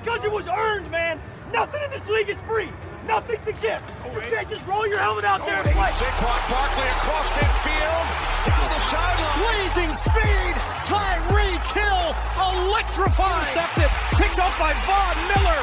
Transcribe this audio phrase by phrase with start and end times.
[0.00, 1.20] because it was earned, man.
[1.52, 2.68] Nothing in this league is free.
[3.06, 3.80] Nothing to give.
[4.12, 5.90] You can't just roll your helmet out there and play.
[5.96, 8.06] Saquon Barkley across midfield,
[8.46, 9.38] down the sideline.
[9.40, 12.04] Blazing speed, Tyreek Hill,
[12.36, 13.40] electrifying.
[13.48, 13.90] Intercepted,
[14.20, 15.60] picked up by Von Miller.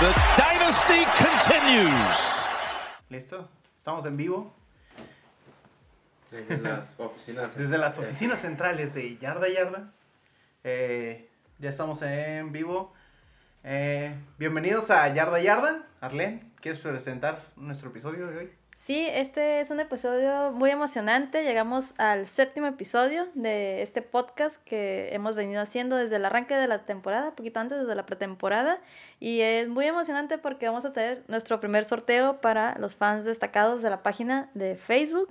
[0.00, 2.44] The dynasty continues.
[3.10, 3.48] ¿Listo?
[3.76, 4.52] Estamos en vivo
[6.30, 7.56] Desde las oficinas.
[7.56, 9.90] desde las oficinas centrales de Yarda Yarda.
[10.62, 11.28] Eh,
[11.58, 12.92] ya estamos en vivo.
[13.62, 15.82] Eh, bienvenidos a Yarda Yarda.
[16.00, 18.50] Arlen, ¿quieres presentar nuestro episodio de hoy?
[18.86, 21.44] Sí, este es un episodio muy emocionante.
[21.44, 26.66] Llegamos al séptimo episodio de este podcast que hemos venido haciendo desde el arranque de
[26.66, 28.80] la temporada, poquito antes, desde la pretemporada.
[29.20, 33.82] Y es muy emocionante porque vamos a tener nuestro primer sorteo para los fans destacados
[33.82, 35.28] de la página de Facebook.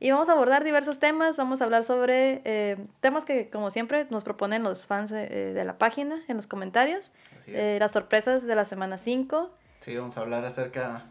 [0.00, 4.06] Y vamos a abordar diversos temas, vamos a hablar sobre eh, temas que como siempre
[4.10, 7.10] nos proponen los fans eh, de la página en los comentarios.
[7.36, 7.56] Así es.
[7.56, 9.50] Eh, las sorpresas de la semana 5.
[9.80, 11.06] Sí, vamos a hablar acerca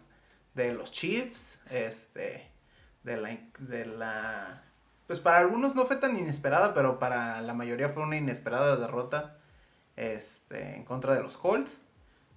[0.53, 2.47] de los Chiefs, este,
[3.03, 4.63] de la, de la,
[5.05, 9.37] pues para algunos no fue tan inesperada, pero para la mayoría fue una inesperada derrota,
[9.95, 11.77] este, en contra de los Colts.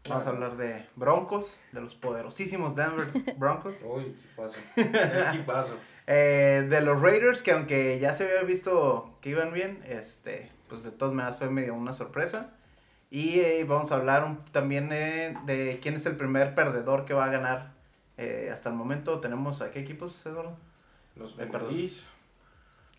[0.08, 4.56] Vamos a hablar de Broncos, de los poderosísimos Denver Broncos, Uy, equipazo.
[5.28, 5.76] Equipazo.
[6.12, 10.83] Eh, de los Raiders, que aunque ya se había visto que iban bien, este, pues
[10.83, 12.50] de todas maneras fue medio una sorpresa.
[13.11, 17.14] Y eh, vamos a hablar un- también eh, de quién es el primer perdedor que
[17.14, 17.72] va a ganar.
[18.16, 20.56] eh, hasta el momento tenemos a qué equipos, Eduardo.
[21.16, 21.69] Los Eh, perdón.
[21.69, 22.06] Bengalís,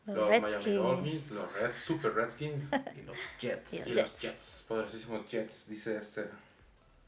[0.08, 0.76] Los los Miami Redskins.
[0.78, 2.64] Dolphins, los Red, Super Redskins
[2.98, 3.74] Y los Jets.
[3.74, 4.22] Y y los los Jets.
[4.22, 4.66] Jets.
[4.68, 6.26] Poderosísimos Jets, dice este.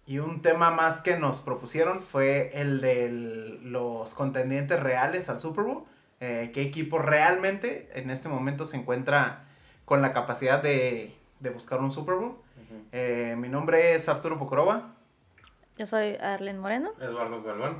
[0.05, 3.09] Y un tema más que nos propusieron fue el de
[3.63, 5.85] los contendientes reales al Super Bowl.
[6.19, 9.45] Eh, ¿Qué equipo realmente en este momento se encuentra
[9.85, 12.35] con la capacidad de, de buscar un Super Bowl?
[12.91, 14.93] Eh, mi nombre es Arturo Pocorova
[15.77, 16.91] Yo soy Arlen Moreno.
[17.01, 17.77] Eduardo Galván.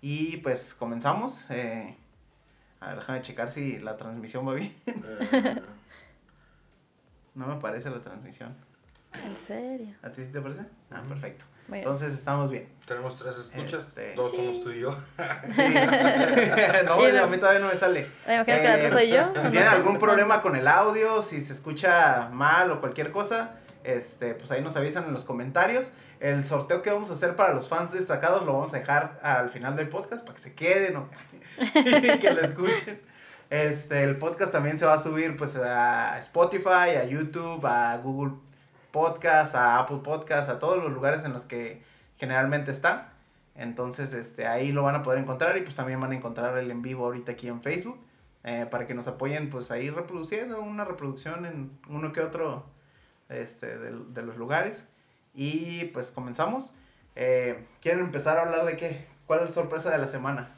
[0.00, 1.46] y pues comenzamos.
[1.50, 1.96] Eh,
[2.80, 4.76] a ver, déjame checar si la transmisión va bien.
[4.86, 5.60] eh,
[7.34, 8.54] No me parece la transmisión.
[9.14, 9.94] En serio.
[10.02, 10.62] ¿A ti sí te parece?
[10.90, 11.44] Ah, perfecto.
[11.70, 12.68] Entonces estamos bien.
[12.86, 14.36] tenemos tres escuchas, Este, dos Sí.
[14.36, 14.90] somos tú y yo.
[15.48, 15.62] Sí.
[16.84, 18.08] no, Y a no- mí todavía no me sale.
[18.26, 19.28] Me imagino que la otra Eh, soy yo.
[19.36, 23.52] Si no tienen algún problema con el audio, si se escucha mal o cualquier cosa,
[23.84, 25.90] este, pues ahí nos avisan en los comentarios.
[26.20, 29.48] El sorteo que vamos a hacer para los fans destacados lo vamos a dejar al
[29.50, 31.08] final del podcast para que se queden o
[32.20, 33.00] que lo escuchen.
[33.50, 38.34] Este, el podcast también se va a subir pues a Spotify, a YouTube, a Google
[38.92, 41.82] Podcast, a Apple Podcast, a todos los lugares en los que
[42.18, 43.08] generalmente está.
[43.56, 46.70] Entonces, este, ahí lo van a poder encontrar y pues también van a encontrar el
[46.70, 47.98] en vivo ahorita aquí en Facebook.
[48.44, 52.64] eh, para que nos apoyen pues ahí reproduciendo una reproducción en uno que otro
[53.28, 54.88] este, de, de los lugares.
[55.34, 56.72] Y pues comenzamos.
[57.14, 59.06] Eh, ¿Quieren empezar a hablar de qué?
[59.26, 60.50] ¿Cuál es la sorpresa de la semana?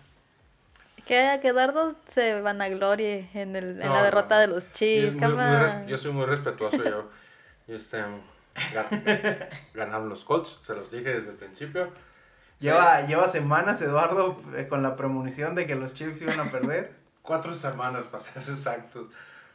[1.04, 4.40] Que, que Dardo se vanaglorie en, el, en No, la derrota no.
[4.40, 5.22] de los Yo, Chiefs.
[5.22, 5.86] on.
[5.86, 6.82] yo soy muy respetuoso.
[6.82, 7.10] Yo,
[7.66, 8.02] yo, este,
[8.72, 11.88] gan- ganaron los Colts, se los dije desde el principio.
[12.60, 16.94] Lleva, lleva semanas Eduardo eh, con la premonición de que los Chiefs iban a perder.
[17.22, 19.08] Cuatro semanas para ser exactos.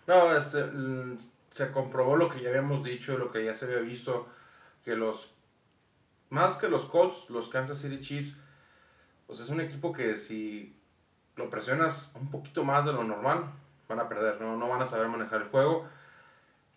[0.08, 1.18] No, este, mm,
[1.52, 4.28] se comprobó lo que ya habíamos dicho, lo que ya se había visto,
[4.84, 5.34] que los,
[6.30, 8.36] más que los Colts, los Kansas City Chiefs,
[9.28, 10.76] pues es un equipo que si
[11.36, 13.46] lo presionas un poquito más de lo normal,
[13.88, 15.88] van a perder, no, no van a saber manejar el juego.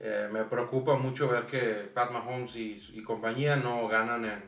[0.05, 4.43] Eh, me preocupa mucho ver que Pat Mahomes y, y compañía no ganan en,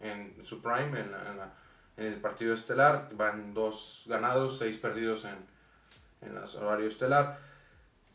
[0.00, 1.52] en su prime, en, la- en la-
[1.96, 3.08] en el partido estelar.
[3.12, 5.36] Van dos ganados, seis perdidos en,
[6.28, 7.38] en el horario estelar.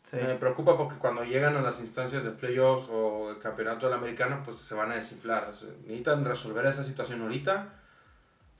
[0.04, 0.16] Sí.
[0.16, 4.42] Me preocupa porque cuando llegan a las instancias de playoffs o el campeonato del americano,
[4.44, 5.48] pues se van a desinflar.
[5.48, 7.68] O sea, necesitan resolver esa situación ahorita.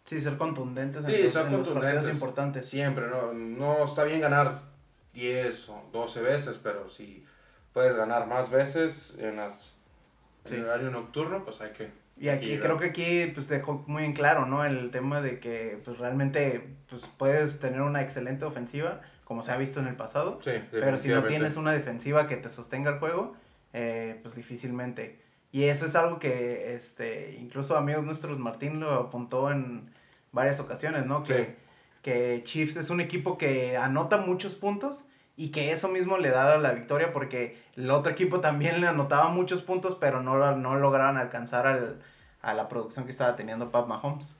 [0.04, 2.14] Sí, ser contundentes en, Sí, los, ser en los partidos contundentes.
[2.14, 2.69] importantes.
[2.69, 3.32] Siempre, ¿no?
[3.34, 4.62] No está bien ganar
[5.12, 7.25] 10 o 12 veces, pero si
[7.72, 9.72] puedes ganar más veces en, las,
[10.44, 10.55] Sí.
[10.55, 11.91] en el horario nocturno, pues hay que...
[12.19, 14.64] Y aquí creo que aquí pues dejó muy en claro, ¿no?
[14.64, 19.56] El tema de que pues realmente pues puedes tener una excelente ofensiva, como se ha
[19.56, 22.99] visto en el pasado, Sí, pero si no tienes una defensiva que te sostenga el
[22.99, 23.35] juego,
[23.73, 25.20] eh, pues difícilmente.
[25.52, 29.91] Y eso es algo que este incluso amigos nuestros Martín lo apuntó en
[30.32, 31.25] varias ocasiones, ¿no?
[31.25, 31.47] Que, Sí.
[32.02, 35.02] que Chiefs es un equipo que anota muchos puntos
[35.37, 39.29] y que eso mismo le da la victoria porque el otro equipo también le anotaba
[39.29, 42.00] muchos puntos, pero no, no lograron alcanzar al,
[42.43, 44.34] a la producción que estaba teniendo Pat Mahomes.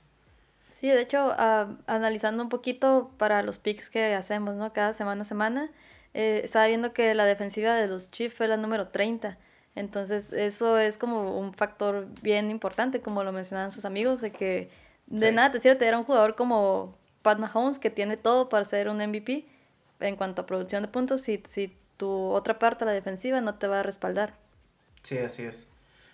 [0.81, 4.73] Sí, de hecho, ah, analizando un poquito para los picks que hacemos, ¿no?
[4.73, 5.71] Cada semana a semana,
[6.13, 9.39] eh, estaba viendo que la defensiva de los Chiefs fue la número 30.
[9.75, 14.71] Entonces, eso es como un factor bien importante, como lo mencionaban sus amigos, de que
[15.07, 15.35] de Sí.
[15.35, 18.89] nada te sirve tener a un jugador como Pat Mahomes, que tiene todo para ser
[18.89, 19.47] un MVP
[20.03, 23.67] en cuanto a producción de puntos, si, si tu otra parte, la defensiva, no te
[23.69, 24.35] va a respaldar.
[25.03, 25.69] Sí, así es.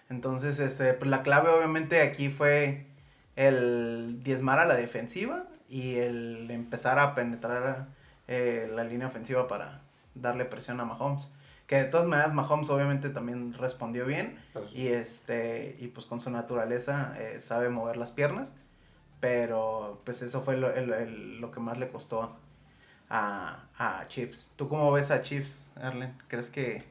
[0.09, 2.87] Entonces, este, pues la clave obviamente aquí fue
[3.37, 7.89] el diezmar a la defensiva y el empezar a penetrar
[8.27, 9.83] eh, la línea ofensiva para
[10.15, 11.33] darle presión a Mahomes.
[11.67, 14.39] Que de todas maneras Mahomes obviamente también respondió bien
[14.73, 18.55] y este y pues con su naturaleza eh, sabe mover las piernas,
[19.21, 22.37] pero pues eso fue lo, el- el- lo que más le costó
[23.09, 24.49] a, a Chiefs.
[24.57, 26.15] ¿Tú cómo ves a Chiefs, Arlen?
[26.29, 26.85] ¿Crees que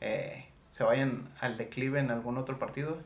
[0.00, 2.98] eh, se vayan al declive en algún otro partido?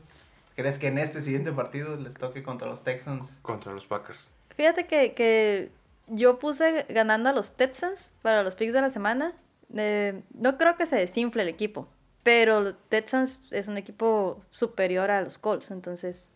[0.55, 3.37] ¿Crees que en este siguiente partido les toque contra los Texans?
[3.41, 4.19] contra los Packers.
[4.55, 5.71] Fíjate que, que
[6.07, 9.33] yo puse ganando a los Texans para los picks de la semana.
[9.73, 11.87] Eh, no creo que se desinfle el equipo,
[12.23, 16.31] pero los Texans es un equipo superior a los Colts, entonces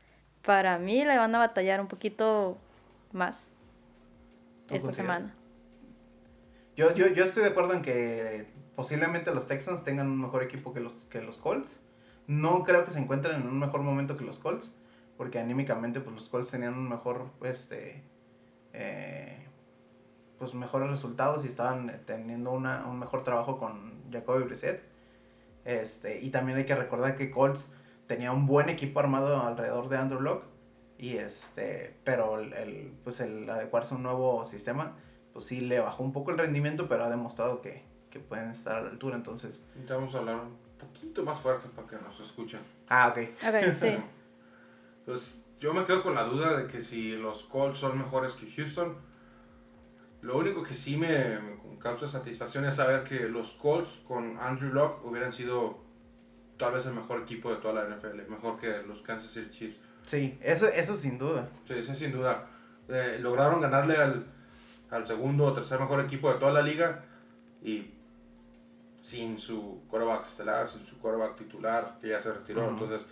[0.46, 2.58] para mí le van a batallar un poquito
[3.12, 3.50] más
[4.68, 5.34] ¿Tú esta semana.
[6.76, 10.74] Yo, yo, yo estoy de acuerdo en que posiblemente los Texans tengan un mejor equipo
[10.74, 11.80] que los, que los Colts.
[12.26, 14.74] No creo que se encuentren en un mejor momento que los Colts,
[15.18, 18.02] porque anímicamente pues, los Colts tenían un mejor, este,
[18.72, 19.38] eh,
[20.40, 24.82] pues mejores resultados y estaban teniendo una, un mejor trabajo con Jacoby Brissett.
[25.66, 27.72] Este, y también hay que recordar que Colts
[28.08, 30.46] tenía un buen equipo armado alrededor de Andrew Locke.
[30.98, 34.96] Y este, pero el, el, pues el adecuarse a un nuevo sistema,
[35.34, 38.78] pues sí le bajó un poco el rendimiento, pero ha demostrado que, que pueden estar
[38.78, 39.16] a la altura.
[39.16, 42.62] Entonces, a hablar un poquito más fuerte para que nos escuchen.
[42.88, 43.30] ah, ok.
[43.42, 43.98] Ok, sí.
[45.06, 48.50] Pues yo me quedo con la duda de que si los Colts son mejores que
[48.52, 48.96] Houston.
[50.22, 54.72] Lo único que sí me, me causa satisfacción es saber que los Colts con Andrew
[54.74, 55.84] Locke hubieran sido
[56.58, 59.78] tal vez el mejor equipo de toda la NFL, mejor que los Kansas City Chiefs.
[60.04, 61.50] Sí, eso, eso sin duda.
[61.68, 62.48] Sí, ese sin duda.
[62.88, 64.26] Eh, lograron ganarle al,
[64.94, 67.04] al segundo o tercer mejor equipo de toda la liga
[67.62, 67.90] y
[69.02, 72.62] sin su quarterback estelar, sin su quarterback titular, que ya se retiró.
[72.62, 72.72] Ujú.
[72.72, 73.08] Entonces,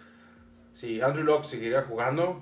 [0.74, 2.42] si Andrew Locke seguiría jugando,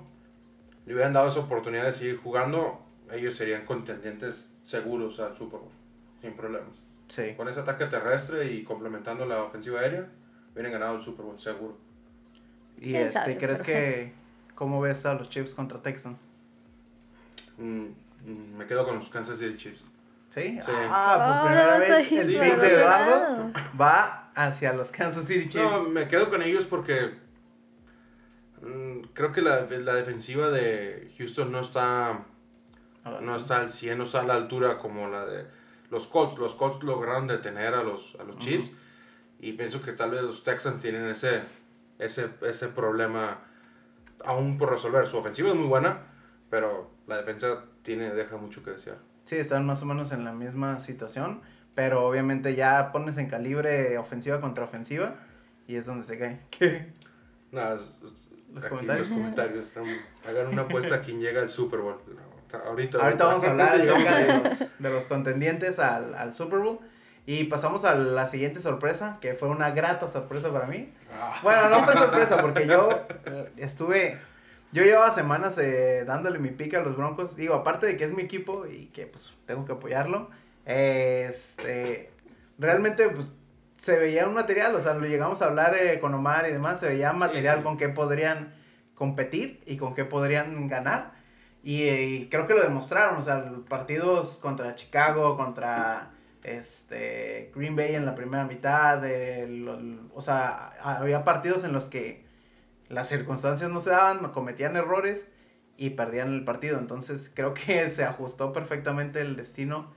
[0.86, 5.72] le hubieran dado esa oportunidad de seguir jugando, ellos serían contendientes seguros al Super Bowl,
[6.20, 6.70] sin problemas.
[7.08, 7.34] Sí.
[7.36, 10.06] Con ese ataque terrestre y complementando la ofensiva aérea,
[10.52, 11.76] hubieran ganado el Super Bowl seguro.
[12.78, 13.38] Y ¿Quién este, sabe?
[13.38, 14.12] ¿crees que
[14.54, 16.18] cómo ves a los Chiefs contra Texans?
[17.58, 17.88] Mm,
[18.24, 19.84] me quedo con los Kansas City Chiefs.
[20.30, 20.58] ¿Sí?
[20.64, 20.72] Sí.
[20.88, 25.70] Ah, por Ahora primera vez el pick de Eduardo va hacia los Kansas City Chiefs.
[25.70, 27.14] No, me quedo con ellos porque
[28.62, 32.26] mm, creo que la, la defensiva de Houston no está,
[33.20, 35.46] no está al 100, no está a la altura como la de
[35.90, 36.38] los Colts.
[36.38, 38.70] Los Colts lograron detener a los, a los Chiefs
[39.40, 41.42] y pienso que tal vez los Texans tienen ese,
[41.98, 43.38] ese, ese problema
[44.24, 45.06] aún por resolver.
[45.06, 46.02] Su ofensiva es muy buena,
[46.50, 48.96] pero la defensa tiene, deja mucho que desear.
[49.26, 51.40] Sí, están más o menos en la misma situación,
[51.74, 55.14] pero obviamente ya pones en calibre ofensiva contra ofensiva
[55.66, 56.40] y es donde se cae.
[56.50, 56.92] ¿Qué?
[57.52, 57.82] Nada, es-
[58.52, 59.08] Los aquí comentarios.
[59.08, 59.66] los comentarios.
[60.28, 61.96] Hagan una apuesta a quién llega al Super Bowl.
[62.66, 66.78] Ahorita, Ahorita vamos a hablar acerca de los, de los contendientes al, al Super Bowl.
[67.26, 70.92] Y pasamos a la siguiente sorpresa, que fue una grata sorpresa para mí.
[71.44, 72.90] Bueno, no fue sorpresa, porque yo
[73.26, 74.18] eh, estuve.
[74.72, 77.36] Yo llevaba semanas eh, dándole mi pique a los Broncos.
[77.36, 80.30] Digo, aparte de que es mi equipo y que pues tengo que apoyarlo.
[80.64, 82.10] Este.
[82.58, 83.28] Realmente, pues.
[83.78, 86.80] Se veía un material, o sea, lo llegamos a hablar eh, con Omar y demás.
[86.80, 87.62] Se veía material sí.
[87.64, 88.52] con que podrían
[88.94, 91.12] competir y con que podrían ganar.
[91.64, 96.10] Y, eh, y creo que lo demostraron, o sea, partidos contra Chicago, contra
[96.42, 101.88] este Green Bay en la primera mitad, el- el- o sea, había partidos en los
[101.88, 102.26] que
[102.90, 105.30] las circunstancias no se daban, cometían errores
[105.78, 106.78] y perdían el partido.
[106.78, 109.92] Entonces creo que se ajustó perfectamente el destino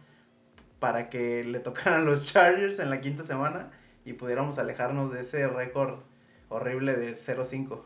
[0.79, 3.71] para que le tocaran los Chargers en la quinta semana
[4.05, 5.99] y pudiéramos alejarnos de ese récord
[6.49, 7.81] horrible de 0-5.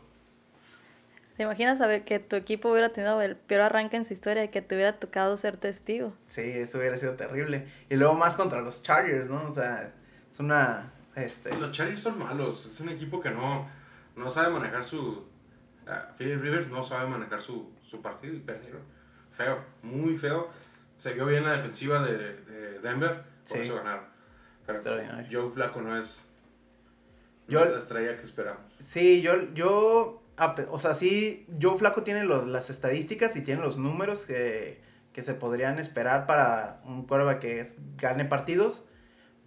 [1.36, 4.48] ¿Te imaginas saber que tu equipo hubiera tenido el peor arranque en su historia y
[4.48, 6.12] que te hubiera tocado ser testigo?
[6.26, 7.68] Sí, eso hubiera sido terrible.
[7.88, 9.44] Y luego más contra los Chargers, ¿no?
[9.44, 9.92] O sea,
[10.28, 10.92] es una...
[11.14, 12.66] Este, Los Chargers son malos.
[12.66, 13.68] Es un equipo que no,
[14.18, 15.24] no sabe manejar su.
[15.86, 18.82] ah, Philip Rivers no sabe manejar su, su partido y perdieron.
[19.36, 20.48] Feo, muy feo.
[20.98, 23.64] Se vio bien la defensiva de, de Denver, por Sí.
[23.64, 24.04] eso ganaron.
[24.66, 24.80] Pero.
[25.30, 26.22] Joe Flaco no es,
[27.46, 28.60] Yo- la estrella que esperamos.
[28.80, 30.22] Sí, yo, yo,
[30.70, 34.82] o sea, sí, Joe Flaco tiene los, las estadísticas y tiene los números que,
[35.12, 38.86] que se podrían esperar para un quarterback que es- gane partidos,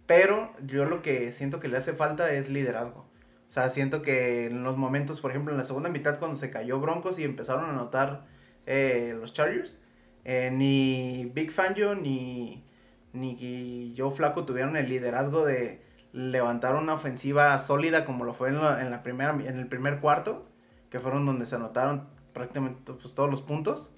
[0.07, 3.05] pero yo lo que siento que le hace falta es liderazgo.
[3.51, 6.51] O sea, siento que en los momentos, por ejemplo, en la segunda mitad cuando se
[6.51, 8.25] cayó Broncos y empezaron a anotar
[8.65, 9.77] eh, los Chargers,
[10.23, 12.63] eh, ni Big Fangio ni,
[13.11, 15.81] ni Joe Flaco tuvieron el liderazgo de
[16.13, 19.99] levantar una ofensiva sólida como lo fue en, la, en la primera, en el primer
[19.99, 20.45] cuarto,
[20.89, 23.91] que fueron donde se anotaron prácticamente pues, todos los puntos.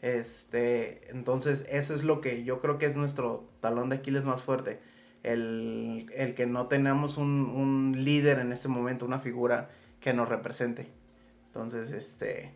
[0.00, 4.42] Este, entonces, eso es lo que yo creo que es nuestro talón de Aquiles más
[4.42, 4.80] fuerte.
[5.22, 9.68] El, el que no tenemos un, un, líder en este momento, una figura
[10.00, 10.88] que nos represente.
[11.48, 12.52] Entonces, este,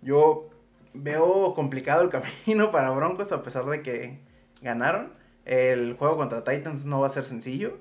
[0.00, 0.48] yo
[0.94, 2.10] veo complicado el
[2.46, 4.18] camino para Broncos a pesar de que
[4.62, 5.12] ganaron.
[5.44, 7.78] El juego contra Titans no va a ser sencillo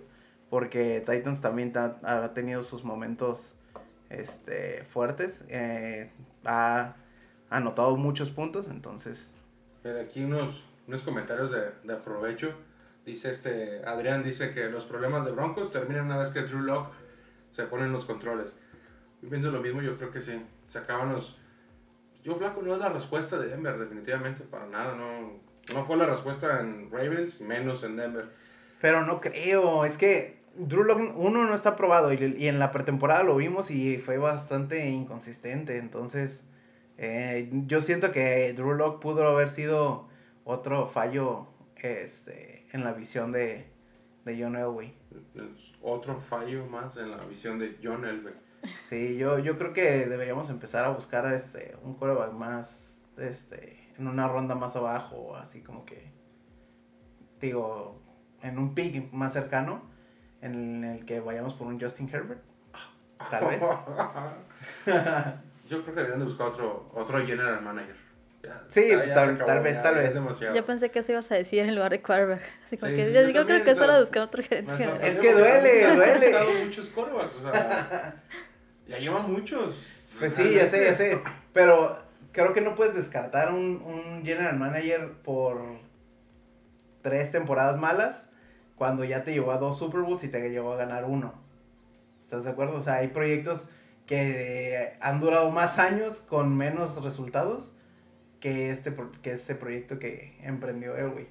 [0.50, 3.56] porque Titans también ha, ha tenido sus momentos
[4.10, 5.46] este, fuertes.
[5.50, 6.10] Eh,
[6.46, 6.96] ha
[7.50, 9.30] anotado muchos puntos, entonces...
[10.02, 12.54] Aquí unos, unos comentarios de, de aprovecho.
[13.08, 16.92] Dice este, Adrián dice que los problemas de Broncos terminan una vez que Drew Locke
[17.54, 18.54] se ponen los controles.
[19.22, 20.46] Yo pienso lo mismo, yo creo que sí.
[20.68, 21.38] Se acaban los...
[22.22, 24.94] Yo Flaco no es la respuesta de Denver, definitivamente, para nada.
[24.96, 25.40] No,
[25.74, 28.28] no fue la respuesta en Ravens, menos en Denver.
[28.82, 32.74] Pero no creo, es que Drew Locke, uno, no está probado y, y en la
[32.74, 35.78] pretemporada lo vimos y fue bastante inconsistente.
[35.78, 36.44] Entonces,
[36.98, 40.10] eh, yo siento que Drew Locke pudo haber sido
[40.44, 41.48] otro fallo
[41.82, 43.66] este, en la visión de,
[44.24, 44.94] de John Elway.
[45.82, 48.34] Otro fallo más en la visión de John Elway.
[48.86, 54.08] Sí, yo, yo creo que deberíamos empezar a buscar este, un quarterback más, este, en
[54.08, 56.12] una ronda más abajo, así como que,
[57.40, 58.02] digo,
[58.42, 59.82] en un pick más cercano,
[60.42, 62.44] en el que vayamos por un Justin Herbert,
[63.30, 63.62] tal vez.
[65.68, 68.07] yo creo que deberían de buscar otro, otro general manager.
[68.48, 70.40] Ya, sí, ya, pues, ya tal, acabó, tal, vez, tal vez.
[70.56, 72.42] Yo pensé que eso ibas a decir en lugar de quarterback.
[72.66, 74.74] Así como sí, que sí, yo, yo, creo que es hora de buscar otro gerente.
[75.02, 76.38] Es que duele, duele.
[76.38, 78.24] Han muchos quarterbacks, o sea,
[78.88, 79.76] ya llevan muchos.
[80.18, 81.22] Pues sí, ya sé, ya sé.
[81.54, 81.98] Pero
[82.32, 85.60] creo que no puedes descartar un, un general manager por
[87.02, 88.30] tres temporadas malas
[88.76, 91.34] cuando ya te llevó a dos Super Bowls y te llevó a ganar uno.
[92.22, 92.78] ¿Estás de acuerdo?
[92.78, 93.70] O sea, hay proyectos
[94.06, 97.74] que han durado más años con menos resultados
[98.40, 101.28] que este, que este proyecto que emprendió Elway.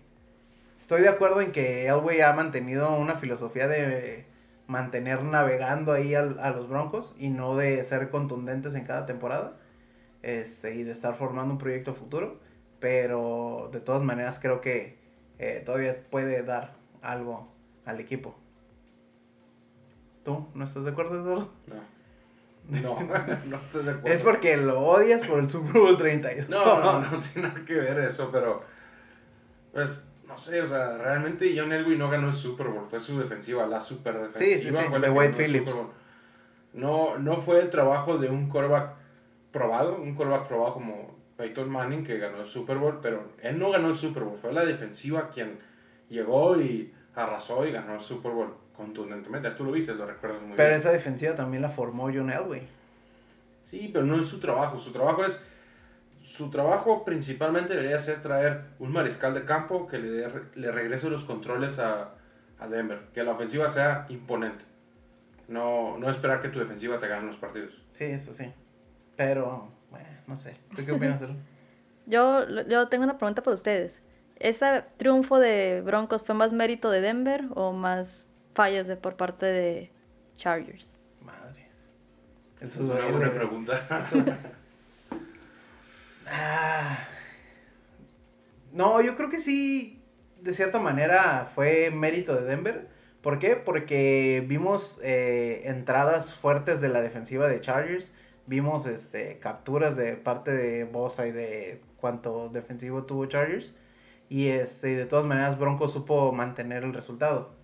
[0.81, 4.27] Estoy de acuerdo en que Elway ha mantenido una filosofía de
[4.67, 9.57] mantener navegando ahí a, a los Broncos y no de ser contundentes en cada temporada
[10.23, 12.41] este, y de estar formando un proyecto futuro,
[12.81, 14.99] pero de todas maneras creo que
[15.39, 17.49] eh, todavía puede dar algo
[17.85, 18.35] al equipo.
[20.25, 21.53] ¿Tú no estás de acuerdo, Eduardo?
[21.69, 21.96] No.
[22.69, 22.99] No,
[23.47, 24.09] no estoy de acuerdo.
[24.09, 26.49] Es porque lo odias por el Super Bowl 32.
[26.49, 28.63] No, no, no tiene nada que ver eso, pero.
[29.73, 33.19] Pues, no sé, o sea, realmente John Elway no ganó el Super Bowl, fue su
[33.19, 34.57] defensiva, la super defensiva.
[34.57, 35.75] Sí, sí, sí, fue de Wade Phillips.
[36.73, 38.97] No, no fue el trabajo de un quarterback
[39.53, 43.71] probado, un quarterback probado como Peyton Manning que ganó el Super Bowl, pero él no
[43.71, 45.59] ganó el Super Bowl, fue la defensiva quien
[46.09, 49.51] llegó y arrasó y ganó el Super Bowl contundentemente.
[49.53, 50.81] Tú lo viste, lo recuerdas muy pero bien.
[50.81, 52.67] esa defensiva también la formó John Elway.
[53.65, 54.79] Sí, pero no es su trabajo.
[54.79, 55.45] Su trabajo es.
[56.23, 61.09] Su trabajo principalmente debería ser traer un mariscal de campo que le, de, le regrese
[61.09, 62.15] los controles a,
[62.59, 63.01] a, Denver.
[63.15, 64.65] Que la ofensiva sea imponente.
[65.49, 67.73] No, no esperar que tu defensiva te gane los partidos.
[67.93, 68.53] Sí, eso sí.
[69.17, 70.57] Pero, bueno, no sé.
[70.75, 71.21] ¿Tú qué opinas,
[72.07, 74.03] yo, yo tengo una pregunta para ustedes.
[74.39, 78.26] ¿Este triunfo de Broncos fue más mérito de Denver o más
[78.57, 79.91] fallas de, por parte de
[80.37, 80.99] Chargers?
[81.21, 81.93] Madres.
[82.61, 83.87] Eso es una buena pregunta.
[86.27, 86.99] ah.
[88.73, 90.03] No, yo creo que sí,
[90.41, 92.89] de cierta manera fue mérito de Denver.
[93.21, 93.57] ¿Por qué?
[93.57, 98.13] Porque vimos eh, entradas fuertes de la defensiva de Chargers.
[98.47, 103.77] Vimos este, capturas de parte de Bosa y de cuánto defensivo tuvo Chargers.
[104.29, 107.55] Y este, de todas maneras Broncos supo mantener el resultado.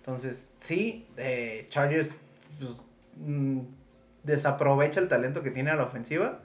[0.00, 2.14] Entonces, sí, eh, Chargers
[2.58, 2.82] pues,
[3.16, 3.60] mm,
[4.22, 6.40] desaprovecha el talento que tiene a la ofensiva.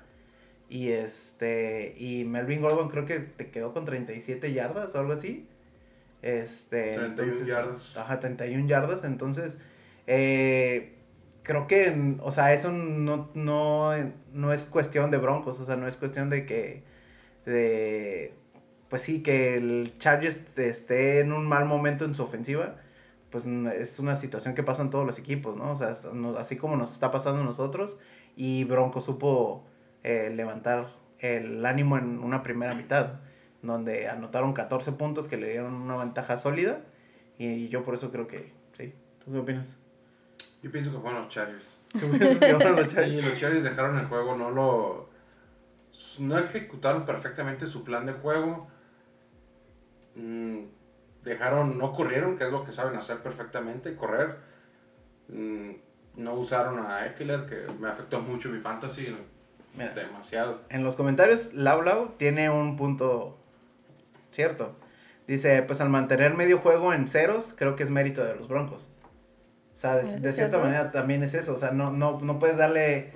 [0.67, 5.47] Y este y Melvin Gordon creo que te quedó con 37 yardas o algo así.
[6.21, 7.97] Este, 31 entonces, yardas.
[7.97, 9.03] Ajá, 31 yardas.
[9.05, 9.59] Entonces,
[10.07, 10.95] eh,
[11.43, 13.91] creo que, o sea, eso no, no,
[14.33, 15.62] no es cuestión de Broncos.
[15.62, 16.83] O sea, no es cuestión de que,
[17.45, 18.33] de,
[18.89, 22.75] pues sí, que el Chargers esté en un mal momento en su ofensiva
[23.35, 25.71] pues es una situación que pasa en todos los equipos, ¿no?
[25.71, 25.93] O sea,
[26.39, 27.99] así como nos está pasando a nosotros
[28.37, 29.65] y Bronco supo
[30.03, 30.87] eh, levantar
[31.19, 33.15] el ánimo en una primera mitad,
[33.61, 36.79] donde anotaron 14 puntos que le dieron una ventaja sólida
[37.37, 38.93] y yo por eso creo que, sí,
[39.25, 39.75] ¿tú qué opinas?
[40.63, 41.65] Yo pienso que fueron los Chargers.
[41.91, 43.03] ¿Tú piensas que van a luchar?
[43.03, 45.09] Sí, los Chargers dejaron el juego, no lo.
[46.19, 48.69] No ejecutaron perfectamente su plan de juego.
[50.15, 50.59] Mm,
[51.25, 54.38] dejaron, no corrieron, que es lo que saben hacer perfectamente, correr.
[55.27, 55.72] Mm,
[56.17, 59.13] no usaron a Eckler, que me afectó mucho mi fantasy.
[59.75, 59.94] Mira.
[59.94, 60.62] Demasiado.
[60.70, 63.38] En los comentarios, Lau Lau tiene un punto
[64.32, 64.75] cierto.
[65.27, 68.88] Dice, pues al mantener medio juego en ceros, creo que es mérito de los Broncos.
[69.74, 71.55] O sea, de, ¿Es de cierta manera también es eso.
[71.55, 73.12] O sea, no, no, no puedes darle,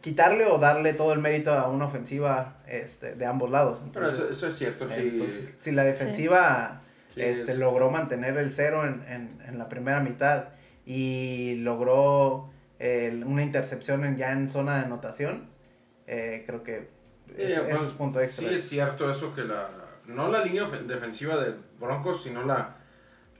[0.00, 3.82] quitarle o darle todo el mérito a una ofensiva este, de ambos lados.
[3.84, 4.88] Entonces, eso, eso es cierto.
[4.88, 5.28] sí.
[5.58, 6.83] si la defensiva
[7.14, 10.48] Sí, este, es- logró mantener el cero en, en, en la primera mitad
[10.86, 15.46] y logró el- una intercepción en- ya en zona de anotación,
[16.06, 16.88] eh, creo que
[17.36, 18.48] eso, bueno, eso es punto extra.
[18.48, 19.68] Sí es cierto eso que la...
[20.06, 22.76] No la línea defensiva de Broncos, sino la,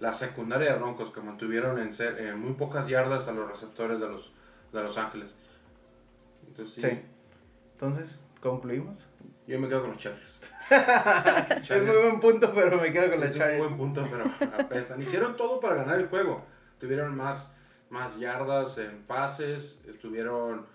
[0.01, 4.01] la secundaria de Broncos, que mantuvieron en, ser, en muy pocas yardas a los receptores
[4.01, 4.33] de los,
[4.73, 5.31] de los Ángeles.
[6.49, 7.01] Entonces, sí, Sí.
[7.73, 9.07] Entonces, concluimos.
[9.47, 10.34] yo me quedo con los Chargers.
[10.71, 14.25] Es muy buen punto, pero me quedo con la es un buen punto, pero
[14.59, 15.01] apestan.
[15.03, 16.43] Hicieron todo para ganar el juego.
[16.79, 17.55] Tuvieron más,
[17.91, 20.67] más yardas en pases, tuvieron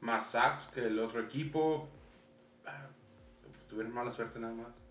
[0.00, 1.88] más sacks que el otro equipo.
[2.64, 2.86] Ah,
[3.68, 4.85] Tuvieron mala suerte nada más.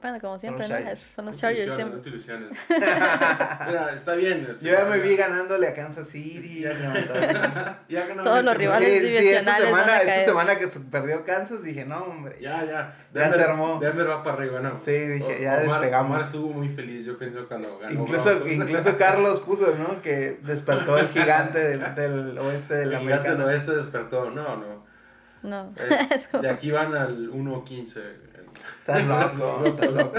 [0.00, 0.76] Bueno, como siempre, los ¿no?
[0.76, 1.02] Chargers.
[1.16, 1.96] Son los Chargers siempre.
[1.96, 2.50] no te ilusiones.
[2.68, 4.46] Mira, está bien.
[4.60, 6.60] Yo ya me vi ganándole a Kansas City.
[6.60, 6.72] Ya.
[6.72, 8.88] levantando- Ya ganamos Todos los rivales.
[8.88, 10.24] Sí, sí, esta divisionales van semana, a esta caer.
[10.24, 12.36] semana que perdió Kansas, dije, no, hombre.
[12.40, 12.96] Ya, ya.
[13.12, 13.78] Ya se armó.
[13.80, 14.78] Denver va para arriba, ¿no?
[14.84, 16.10] Sí, dije, O- ya Omar- despegamos.
[16.10, 18.00] Omar estuvo muy feliz, yo pienso, cuando ganó.
[18.00, 18.52] Incluso, Broncos.
[18.52, 20.00] incluso Carlos puso, ¿no?
[20.02, 23.46] Que despertó el gigante del, del oeste del El gigante del americano.
[23.46, 24.30] oeste despertó.
[24.30, 24.86] No, no.
[25.42, 25.72] No.
[25.76, 28.02] Es- de aquí van al 1-15.
[28.80, 30.12] Estás loco, estás loco.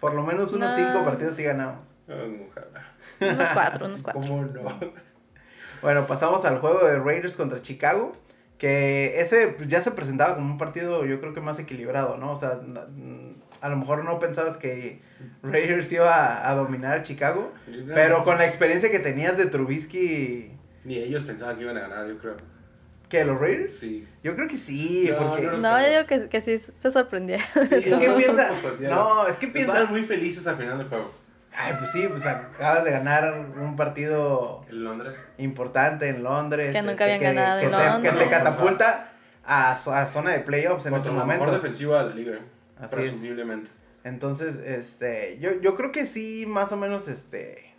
[0.00, 0.78] Por lo menos unos No.
[0.78, 1.82] cinco partidos sí ganamos.
[2.08, 3.32] Ojalá.
[3.34, 4.20] unos cuatro, unos cuatro.
[4.20, 4.80] ¿Cómo no?
[5.82, 8.16] Bueno, pasamos al juego de Raiders contra Chicago.
[8.58, 12.30] Que ese ya se presentaba como un partido, yo creo que más equilibrado, ¿no?
[12.30, 12.60] O sea,
[13.60, 15.02] a lo mejor no pensabas que
[15.42, 17.52] Raiders iba a dominar a Chicago.
[17.92, 20.52] Pero con la experiencia que tenías de Trubisky,
[20.84, 22.36] Ni ellos pensaban que iban a ganar, yo creo.
[23.12, 23.24] ¿Qué?
[23.24, 23.78] ¿Los Raiders?
[23.78, 24.06] Sí.
[24.24, 25.42] Yo creo que sí, No, porque.
[25.46, 27.46] no, No, yo digo que, que sí se sorprendieron.
[27.68, 28.50] Sí, es que no, piensa.
[28.80, 29.72] No, es que piensa.
[29.72, 31.12] Estaban muy felices al final del juego.
[31.54, 35.14] Ay, pues sí, pues acabas de ganar un partido En Londres.
[35.36, 36.68] importante en Londres.
[36.68, 37.60] este, Que nunca habían ganado
[38.00, 39.12] que en te, que catapulta
[39.44, 41.26] a, a zona de playoffs en la momento.
[41.26, 42.38] mejor defensiva de la liga,
[42.78, 42.90] Así es.
[42.90, 43.70] presumiblemente.
[44.04, 47.74] Entonces, este, yo, yo creo que sí, más o menos, este,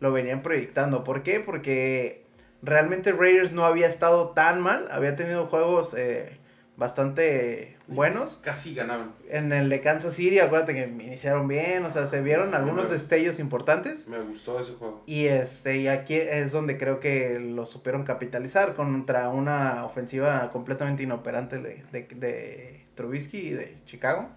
[0.00, 1.04] lo venían proyectando.
[1.04, 1.38] ¿Por qué?
[1.40, 2.24] Porque
[2.62, 6.38] realmente Raiders no había estado tan mal, había tenido juegos eh,
[6.76, 8.40] bastante buenos.
[8.42, 9.12] Casi ganaban.
[9.28, 13.38] En el de Kansas City, acuérdate que iniciaron bien, o sea, se vieron algunos destellos
[13.38, 14.08] importantes.
[14.08, 15.02] Me gustó ese juego.
[15.06, 21.02] Y este, y aquí es donde creo que lo supieron capitalizar contra una ofensiva completamente
[21.02, 24.28] inoperante de, de, de Trubisky y de Chicago.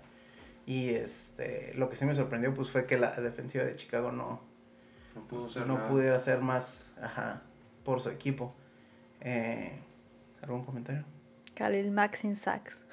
[0.67, 4.41] Y este, lo que sí me sorprendió pues fue que la defensiva de Chicago no,
[5.15, 5.87] No pudo ser no nada.
[5.89, 7.43] pudiera hacer más ajá,
[7.85, 8.53] por su equipo.
[9.21, 9.79] Eh,
[10.41, 11.05] ¿Algún comentario?
[11.55, 12.83] Khalil Mack sin sacks.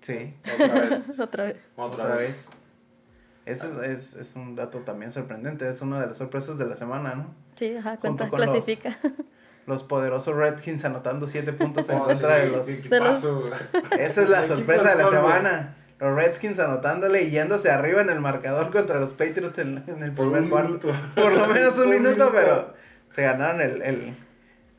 [0.00, 1.04] Sí, Otra vez.
[1.18, 1.56] Otra vez.
[1.76, 2.48] Otra, otra vez.
[3.44, 6.76] Eso es, es, es un dato también sorprendente, es una de las sorpresas de la
[6.76, 7.34] semana, ¿no?
[7.56, 8.96] Sí, ajá, cuenta, los- clasifica.
[9.66, 12.66] Los poderosos Redskins anotando 7 puntos en Oh, contra sí, de los...
[12.66, 13.50] qué de los- equipazo.
[13.98, 15.76] Esa es la sorpresa de la semana.
[16.00, 20.12] Los Redskins anotándole y yéndose arriba en el marcador contra los Patriots en, en el
[20.12, 20.88] primer cuarto.
[21.14, 22.74] Por lo menos un minuto, pero
[23.12, 24.14] se ganaron el, el,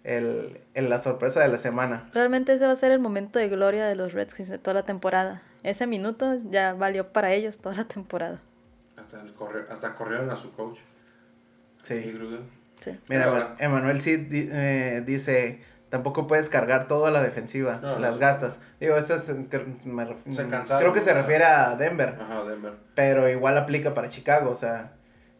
[0.04, 2.10] el- el- la sorpresa de la semana.
[2.14, 4.84] Realmente ese va a ser el momento de gloria de los Redskins de toda la
[4.84, 5.42] temporada.
[5.64, 8.40] Ese minuto ya valió para ellos toda la temporada.
[8.98, 10.80] Hasta, el corre- hasta corrieron a su coach.
[11.84, 12.00] Sí.
[12.12, 12.42] Gruden.
[12.82, 13.00] Sí.
[13.08, 18.00] Mira, Ahora- Emanuel Cid di- eh, dice, tampoco puedes cargar todo a la defensiva, No,
[18.00, 18.20] las no.
[18.20, 18.60] gastas.
[18.80, 19.30] Digo, esta es-
[19.86, 20.06] me
[20.50, 22.18] cansaron, creo que se refiere a Denver.
[22.20, 22.74] Ajá, Denver.
[22.96, 24.94] pero igual aplica para Chicago, o sea,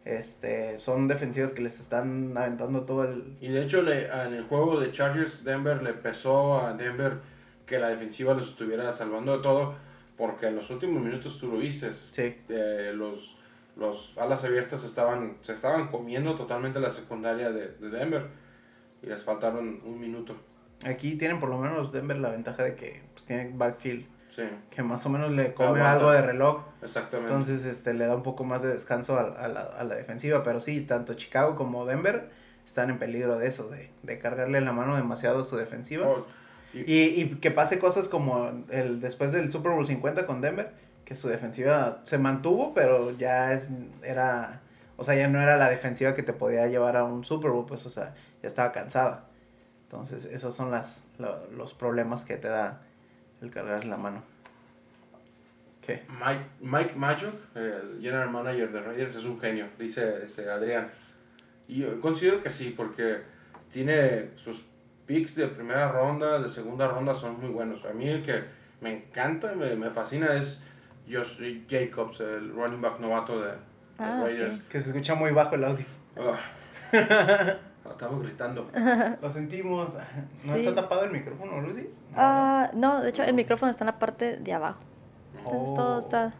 [0.04, 3.36] este, son defensivas que les están aventando todo el...
[3.40, 7.18] Y de hecho, le, en el juego de Chargers, Denver le pesó a Denver
[7.66, 9.74] que la defensiva los estuviera salvando de todo,
[10.16, 11.92] porque en los últimos minutos tú lo viste.
[11.92, 12.34] Sí.
[12.48, 13.36] eh, los,
[13.76, 18.26] los alas abiertas estaban, se estaban comiendo totalmente la secundaria de, de Denver
[19.02, 20.36] y les faltaron un minuto.
[20.84, 24.82] Aquí tienen por lo menos Denver la ventaja de que pues, tienen backfield, Sí, que
[24.82, 25.92] más o menos le come Aguanta.
[25.92, 27.30] algo de reloj, exactamente.
[27.32, 30.42] entonces este, le da un poco más de descanso a, a la, a la defensiva,
[30.42, 32.28] pero sí, tanto Chicago como Denver
[32.66, 36.06] están en peligro de eso, de, de cargarle la mano demasiado a su defensiva.
[36.08, 36.26] Oh,
[36.72, 40.72] y- Y, y que pase cosas como el después del Super Bowl 50 con Denver,
[41.04, 43.68] que su defensiva se mantuvo, pero ya es-
[44.02, 44.60] era
[44.96, 47.66] o sea, ya no era la defensiva que te podía llevar a un Super Bowl,
[47.66, 49.24] pues, o sea, ya estaba cansada.
[49.84, 52.80] Entonces, esos son las, lo- los problemas que te da
[53.44, 54.22] el cargar la mano.
[55.86, 56.02] ¿Qué?
[56.08, 60.90] Mike, Mike Mayock, el general manager de Raiders, es un genio, dice este, Adrián.
[61.68, 63.18] Y yo considero que sí, porque
[63.72, 64.64] tiene sus
[65.06, 67.84] picks de primera ronda, de segunda ronda son muy buenos.
[67.84, 68.44] A mí el que
[68.80, 70.62] me encanta, me, me fascina es
[71.10, 73.54] Josh Jacobs, el running back novato de, de
[73.98, 74.56] Ah, Raiders.
[74.56, 74.62] sí.
[74.70, 75.86] Que se escucha muy bajo el audio.
[76.16, 76.38] Ah,
[77.92, 78.70] estamos gritando.
[79.22, 79.94] Lo sentimos.
[80.44, 80.66] ¿No Sí.
[80.66, 81.88] está tapado el micrófono, Lucy?
[82.16, 84.80] Ah, no, de hecho el micrófono está en la parte de abajo.
[85.38, 85.74] Entonces Oh.
[85.74, 86.32] todo está...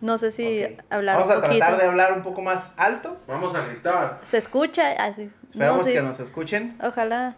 [0.00, 0.80] No sé si Ok.
[0.90, 1.58] hablar Vamos a un poquito.
[1.58, 3.18] tratar de hablar un poco más alto.
[3.28, 4.18] Vamos a gritar.
[4.22, 5.30] Se escucha así.
[5.48, 5.92] Esperamos no, sí.
[5.92, 6.76] que nos escuchen.
[6.82, 7.36] Ojalá.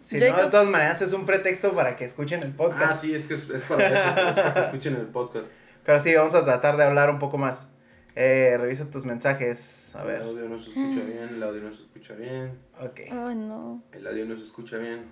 [0.00, 2.90] Si no, de todas maneras es un pretexto para que escuchen el podcast.
[2.90, 3.96] Ah, sí, es que es, es para, eso,
[4.28, 5.46] es para que escuchen el podcast.
[5.84, 7.66] Pero sí, vamos a tratar de hablar un poco más.
[8.14, 9.85] Eh, revisa tus mensajes.
[9.96, 10.22] A El ver.
[10.22, 13.00] audio no se escucha bien, el audio no se escucha bien, Ok.
[13.10, 13.82] Ay, no.
[13.92, 15.04] el audio no se escucha bien.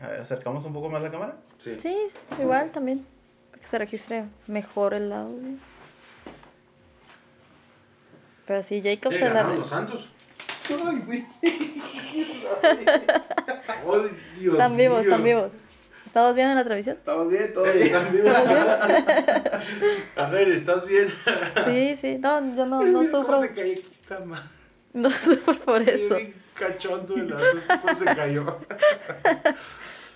[0.00, 1.36] A ver, acercamos un poco más la cámara.
[1.58, 1.74] Sí.
[1.78, 1.96] Sí,
[2.40, 3.04] igual también.
[3.50, 5.56] Para que se registre mejor el audio.
[8.46, 9.42] Pero sí, Jacob se la...
[9.42, 10.08] los Santos.
[10.70, 11.26] Ay, güey.
[13.84, 13.98] Oh,
[14.38, 15.10] Dios Están vivos, mío.
[15.10, 15.52] están vivos.
[16.06, 16.96] ¿Estamos bien en la transmisión?
[16.96, 17.86] Estamos bien, todo Eh, bien.
[17.86, 18.32] ¿Están vivos?
[20.16, 21.08] A ver, ¿estás bien?
[21.66, 22.18] Sí, sí.
[22.18, 23.40] No, yo no, no ¿Cómo sufro.
[23.40, 23.82] se?
[24.08, 24.42] Está mal.
[24.92, 26.16] No sufro por eso.
[26.16, 27.34] Bien cachondo el
[27.82, 28.58] ¿Cómo se cayó?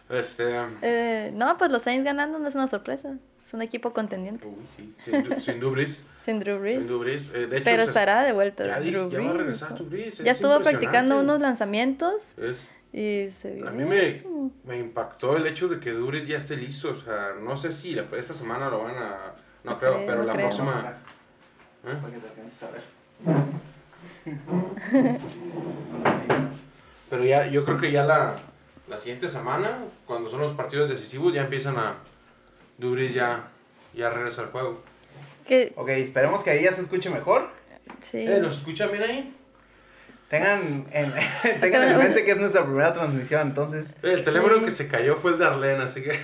[0.08, 0.56] Este...
[0.82, 3.16] Eh, no, pues los Saints ganando no es una sorpresa.
[3.46, 4.44] Es un equipo contendiente.
[4.46, 6.02] Uy, sí, sin, sin Dubris.
[6.24, 6.78] Sin Drew Brees.
[6.78, 7.32] Sin Dubris.
[7.34, 9.74] Eh, de hecho, Pero estará de vuelta Ya, Drew ya va a Brees, regresar.
[9.74, 13.68] Drew Brees, Ya es estuvo practicando unos lanzamientos Es, y se vio.
[13.68, 14.24] a mí me,
[14.64, 16.90] me impactó el hecho de que Dubris ya esté listo.
[16.90, 19.16] O sea, no sé si la- esta semana lo van a...
[19.62, 20.46] No creo, creo, pero no la creo.
[20.48, 20.96] próxima...
[21.86, 21.90] ¿eh?
[27.10, 28.36] Pero ya, yo creo que ya la,
[28.88, 31.96] la siguiente semana, cuando son los partidos decisivos, ya empiezan a...
[32.78, 33.48] Dubris ya,
[33.92, 34.80] ya regresa al juego.
[35.46, 37.50] Que, Ok, esperemos que ahí ya se escuche mejor.
[38.00, 38.18] sí.
[38.26, 39.36] Eh, ¿Nos escuchan bien ahí?
[40.30, 41.12] Tengan en,
[41.60, 43.96] tengan en mente que es nuestra primera transmisión, entonces.
[44.00, 44.64] El teléfono Sí.
[44.66, 46.20] que se cayó fue el de Arlene, así que...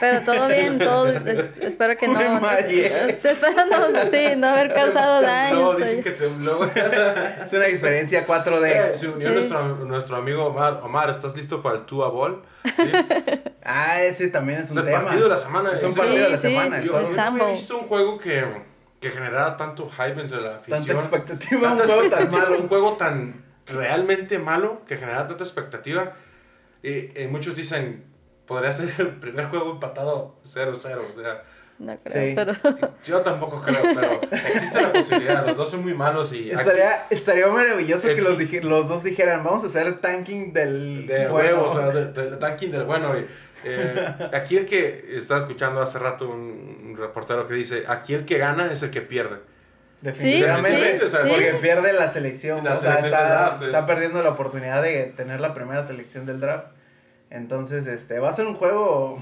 [0.00, 1.08] Pero todo bien, todo.
[1.12, 2.18] eh, espero que no.
[2.18, 5.54] Te, te espero no, sí, no haber causado daño.
[5.54, 6.64] No, dicen que tembló.
[7.46, 8.96] Es una experiencia Eh, 4D.
[8.96, 9.34] se unió Sí.
[9.34, 10.80] nuestro, nuestro amigo Omar.
[10.82, 12.42] Omar, ¿estás listo para el Tua Ball?
[12.64, 12.90] ¿Sí?
[13.64, 15.04] Ah, ese también es un tema.
[15.04, 15.70] partido de la semana.
[15.72, 16.78] Es un partido de la semana.
[16.78, 18.44] el Yo, visto un juego que,
[19.00, 20.84] que generara tanto hype entre la afición.
[20.84, 22.62] Tanta expectativa, un Tanta juego tan expectativa, malo.
[22.62, 26.14] Un juego tan realmente malo que genera tanta expectativa.
[26.82, 28.04] Y, y muchos dicen,
[28.46, 30.72] podría ser el primer juego empatado 0-0.
[30.72, 31.44] O sea,
[31.78, 32.32] No creo, Sí.
[32.34, 32.90] pero.
[33.04, 35.46] yo tampoco creo, pero existe la posibilidad.
[35.46, 36.50] Los dos son muy malos y...
[36.50, 41.06] aquí- Estaría, estaría maravilloso que los, dije- los dos dijeran, vamos a hacer tanking del
[41.06, 41.34] De bueno".
[41.34, 43.18] huevos, o sea, de- del tanking del bueno.
[43.18, 43.26] y,
[43.64, 48.24] eh, aquí el que estaba escuchando hace rato un, un reportero que dice, aquí el
[48.24, 49.36] que gana es el que pierde.
[50.02, 52.64] Definitivamente, Sí, o sea, porque pierde la selección.
[52.64, 55.82] La o sea, selección está, draft, está es- perdiendo la oportunidad de tener la primera
[55.84, 56.68] selección del draft.
[57.30, 59.20] Entonces, este, va a ser un juego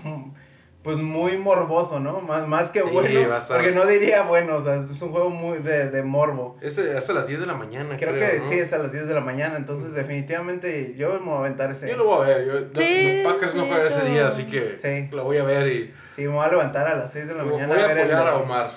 [0.85, 2.21] pues muy morboso, ¿no?
[2.21, 3.29] Más, más que Sí, bueno.
[3.31, 6.03] va a estar- Porque no diría bueno, o sea, es un juego muy de, de
[6.03, 6.59] morbo.
[6.61, 8.45] Es es a las 10 de la mañana, Creo, creo, que ¿no?
[8.45, 11.71] sí, es a las 10 de la mañana, entonces definitivamente yo me voy a aventar
[11.71, 11.89] ese...
[11.89, 12.47] Yo lo voy a ver.
[12.47, 15.09] Yo, Sí, los Packers no sí, juegan ese día, así que Sí.
[15.11, 17.43] lo voy a ver y Sí, me voy a levantar a las 6 de la
[17.43, 18.71] voy mañana a ver el- apoyar a Omar.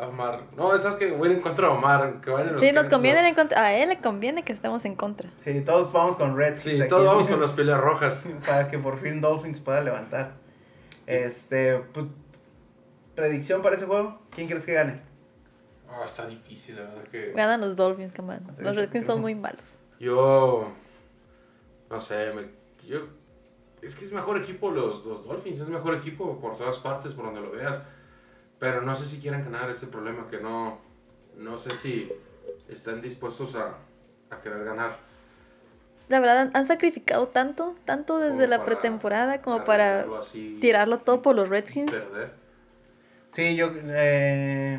[0.00, 0.40] A Omar.
[0.56, 2.14] No, sabes que voy a ir en contra de Omar.
[2.24, 3.62] Que vayan los Sí, nos conviene los- en contra.
[3.62, 5.28] A él le conviene que estemos en contra.
[5.36, 6.76] Sí, todos vamos con Redskins.
[6.76, 6.88] Sí, aquí.
[6.88, 8.24] todos vamos con las peleas rojas.
[8.46, 10.41] para que por fin Dolphins pueda levantar.
[11.06, 12.06] Este, pues,
[13.14, 14.20] predicción para ese juego.
[14.30, 15.00] ¿Quién crees que gane?
[15.88, 17.32] Ah, está difícil, la verdad que...
[17.32, 18.46] Ganan los Dolphins, cabrón.
[18.58, 19.76] Los Redskins son muy malos.
[20.00, 20.72] Yo.
[21.90, 22.50] No sé, me-
[22.88, 23.00] yo.
[23.82, 27.26] Es que es mejor equipo los, los Dolphins, es mejor equipo por todas partes, por
[27.26, 27.82] donde lo veas.
[28.58, 30.78] Pero no sé si quieran ganar ese problema, que no.
[31.36, 32.10] No sé si
[32.68, 33.74] están dispuestos a,
[34.30, 34.98] a querer ganar.
[36.12, 40.58] La verdad, han- han sacrificado tanto, tanto desde como la para pretemporada como para así,
[40.60, 41.90] tirarlo todo por los Redskins.
[41.90, 42.32] Perder.
[43.28, 43.70] Sí, yo.
[43.74, 44.78] Eh...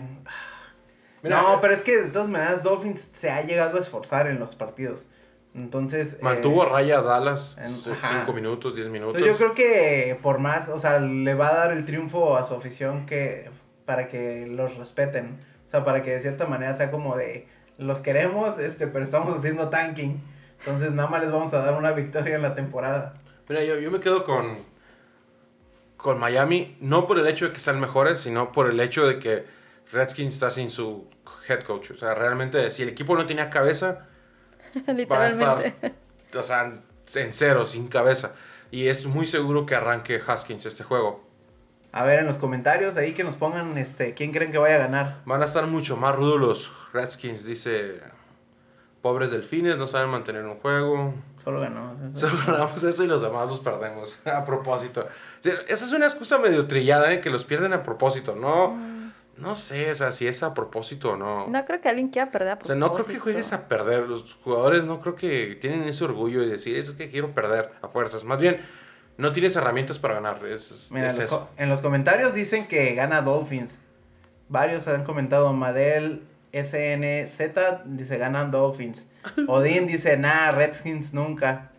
[1.23, 4.27] Mira, no, eh, pero es que de todas maneras Dolphins se ha llegado a esforzar
[4.27, 5.07] en los partidos.
[5.55, 6.21] Entonces.
[6.21, 8.31] Mantuvo eh, a raya a Dallas en- 5 ajá.
[8.31, 9.15] minutos, 10 minutos.
[9.15, 12.45] entonces yo creo que por más, o sea, le va a dar el triunfo a
[12.45, 13.49] su afición que
[13.85, 15.39] para que los respeten.
[15.65, 17.47] O sea, para que de cierta manera sea como de
[17.79, 20.21] los queremos, este, pero estamos haciendo tanking.
[20.65, 23.15] Entonces nada más les vamos a dar una victoria en la temporada.
[23.49, 24.59] Mira, yo, yo me quedo con,
[25.97, 29.19] con Miami, no por el hecho de que sean mejores, sino por el hecho de
[29.19, 29.45] que
[29.91, 31.09] Redskins está sin su
[31.49, 31.91] head coach.
[31.91, 34.07] O sea, realmente, si el equipo no tenía cabeza,
[35.11, 35.73] va a estar,
[36.33, 36.63] o sea,
[37.15, 38.35] en cero, sin cabeza.
[38.71, 41.27] Y es muy seguro que arranque Haskins este juego.
[41.91, 44.79] A ver, en los comentarios ahí que nos pongan este, quién creen que vaya a
[44.79, 45.21] ganar.
[45.25, 48.01] Van a estar mucho más rudos los Redskins, dice.
[49.03, 51.13] Pobres delfines, no saben mantener un juego.
[51.43, 52.19] Solo ganamos eso.
[52.19, 54.17] Solo ganamos eso y los demás los perdemos.
[54.25, 55.01] A propósito.
[55.01, 57.19] O sea, esa es una excusa medio trillada, ¿eh?
[57.19, 58.33] Que los pierden a propósito.
[58.33, 58.77] No,
[59.35, 61.47] no sé, o sea, si es a propósito o no.
[61.49, 63.23] No creo que alguien quiera perder a O sea, no creo que propósito.
[63.23, 64.07] juegues a perder.
[64.07, 67.89] Los jugadores no creo que tienen ese orgullo de decir, es que quiero perder a
[67.89, 68.23] fuerzas.
[68.23, 68.61] Más bien,
[69.17, 70.45] no tienes herramientas para ganar.
[70.45, 71.49] Es, Mira, es en los, eso.
[71.57, 73.81] en los comentarios dicen que gana Dolphins.
[74.47, 75.51] Varios han comentado.
[75.51, 77.41] Madel SNZ
[77.85, 79.05] dice ganan Dolphins.
[79.47, 81.71] Odín dice nah, Redskins nunca.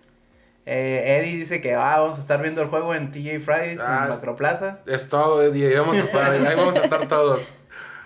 [0.66, 4.04] Eh, Eddie dice que ah, vamos a estar viendo el juego en TJ Fridays Ah,
[4.04, 4.80] en Macroplaza.
[4.86, 5.68] Es todo, Eddie.
[5.68, 7.42] Ahí vamos a estar, ahí vamos a estar todos.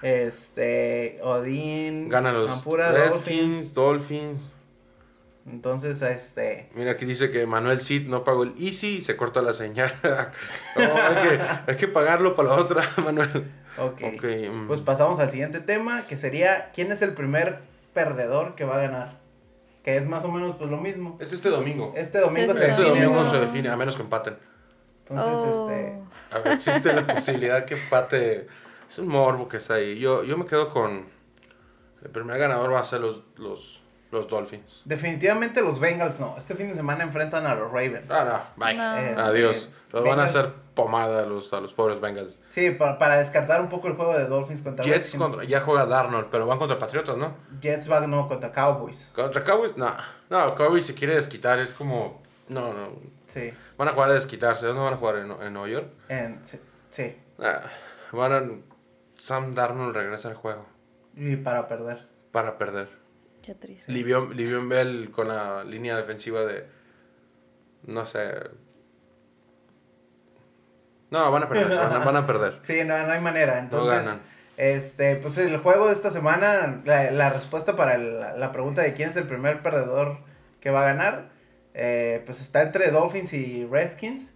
[0.02, 3.74] Este, Odín, Ganan los Campura, Redskins, Dolphins.
[3.74, 4.40] Dolphins.
[5.50, 9.40] Entonces, este, Mira, aquí dice que Manuel Cid no pagó el Easy y se corta
[9.40, 9.92] la señal.
[10.76, 13.50] No, hay, que, hay que pagarlo para la otra, Manuel.
[13.80, 14.14] Ok.
[14.16, 14.66] Ok, mm.
[14.66, 17.58] Pues pasamos al siguiente tema, que sería ¿quién es el primer
[17.94, 19.18] perdedor que va a ganar?
[19.84, 21.16] Que es más o menos pues lo mismo.
[21.20, 21.92] Es este domingo.
[21.96, 24.36] Este domingo Sí, se Este define domingo se define, a menos que empaten.
[25.08, 25.70] Entonces, Oh.
[25.70, 25.98] este,
[26.30, 28.46] A ver, existe la posibilidad que empate.
[28.88, 29.98] Es un morbo que está ahí.
[29.98, 31.06] Yo, yo me quedo con.
[32.02, 34.82] El primer ganador va a ser los, los, los Dolphins.
[34.84, 36.36] definitivamente los Bengals no.
[36.38, 38.10] Este fin de semana enfrentan a los Ravens.
[38.10, 38.74] Ah, no, bye.
[38.76, 38.96] No.
[38.98, 39.70] Este, Adiós.
[39.92, 42.38] Los van a Bengals- hacer pomada a los, a los pobres Bengals.
[42.46, 45.22] Sí, para, para descartar un poco el juego de Dolphins contra Jets Redskins.
[45.22, 45.42] contra.
[45.44, 47.34] Ya juega Darnold, pero van contra Patriotas, ¿no?
[47.60, 49.10] Jets va no contra Cowboys.
[49.12, 49.92] Contra Cowboys, no.
[50.30, 51.58] No, Cowboys se quiere desquitar.
[51.58, 52.22] Es como.
[52.48, 52.90] No, no.
[53.26, 53.52] Sí.
[53.76, 54.66] Van a jugar a desquitarse.
[54.66, 55.16] ¿Dónde van a jugar?
[55.16, 55.88] ¿En, en Nueva York?
[56.08, 56.60] En- sí,
[56.90, 57.16] sí.
[57.40, 57.62] Ah,
[58.12, 58.42] van a.
[59.20, 60.64] Sam Darnold regresa al juego
[61.16, 62.06] Y para perder.
[62.30, 62.88] para perder.
[63.42, 63.90] Qué triste.
[63.90, 66.66] Livion, Livion Bell con la línea defensiva de.
[67.82, 68.32] No sé.
[71.10, 71.76] No, van a perder.
[71.78, 72.56] Van a, van a perder.
[72.60, 73.58] Sí, no, no hay manera.
[73.58, 74.20] Entonces, ganan.
[74.56, 78.82] este, pues el juego de esta semana, la, la respuesta para el- la, la pregunta
[78.82, 80.18] de quién es el primer perdedor
[80.60, 81.28] que va a ganar,
[81.74, 84.30] eh, pues está entre Dolphins y Redskins.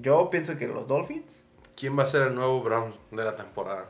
[0.00, 1.40] Yo pienso que los Dolphins.
[1.76, 3.86] ¿Quién va a ser el nuevo Brown de la temporada?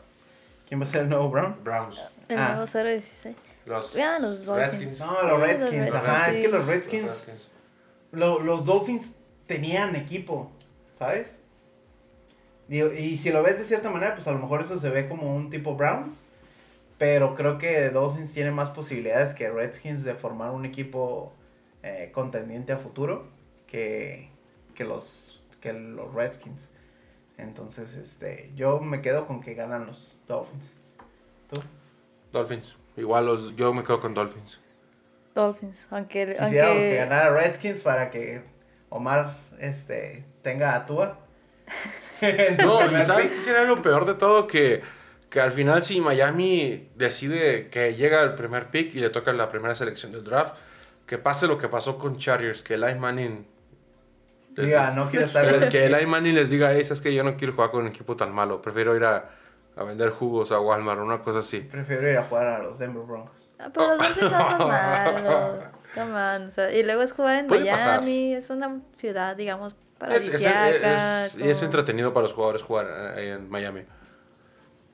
[0.68, 1.56] ¿Quién va a ser el nuevo Brown?
[1.62, 2.00] Browns.
[2.28, 2.54] El Ah.
[2.54, 3.36] nuevo 016.
[3.66, 4.72] Los, Ah, los Dolphins.
[4.74, 5.00] Redskins.
[5.00, 5.70] No, los los Redskins.
[5.72, 5.94] Redskins.
[5.94, 7.48] Ajá, es que los Los Redskins, Redskins.
[8.12, 9.14] lo- los Dolphins
[9.46, 10.50] tenían equipo,
[10.94, 11.41] ¿sabes?
[12.68, 15.08] Digo, y si lo ves de cierta manera, pues a lo mejor eso se ve
[15.08, 16.26] como un tipo Browns.
[16.98, 21.32] Pero creo que Dolphins tiene más posibilidades que Redskins de formar un equipo
[21.82, 23.26] eh, contendiente a futuro
[23.66, 24.28] que,
[24.74, 26.70] que, los, que los Redskins.
[27.38, 30.72] Entonces, este, yo me quedo con que ganan los Dolphins.
[31.50, 31.60] ¿Tú?
[32.30, 32.76] Dolphins.
[32.96, 34.60] Igual los, yo me quedo con Dolphins.
[35.34, 35.88] Dolphins.
[35.90, 36.36] Aunque.
[36.38, 38.42] Quisiéramos aunque que ganara Redskins para que
[38.90, 41.18] Omar este, tenga a Tua.
[42.64, 44.46] No, y ¿sabes qué sería lo peor de todo?
[44.46, 44.82] Que,
[45.30, 49.50] que al final si Miami decide que llega el primer pick y le toca la
[49.50, 50.54] primera selección del draft,
[51.06, 53.46] que pase lo que pasó con Chargers, que Eli Manning...
[54.56, 55.46] Diga, no quiero estar.
[55.60, 57.88] Que, que Eli Manning les diga, "Ey, es que yo no quiero jugar con un
[57.88, 59.30] equipo tan malo, prefiero ir a,
[59.76, 61.60] a vender jugos a Walmart, una cosa así.
[61.60, 63.50] Prefiero ir a jugar a los Denver Broncos.
[63.58, 65.64] Ah, pero los no son malos.
[65.94, 68.00] Come on, o sea, y luego es jugar en Puede pasar.
[68.00, 68.34] Miami.
[68.34, 69.74] Es una ciudad, digamos,
[70.10, 73.82] Es, es, es- y es como- entretenido para los jugadores jugar eh, ahí en Miami.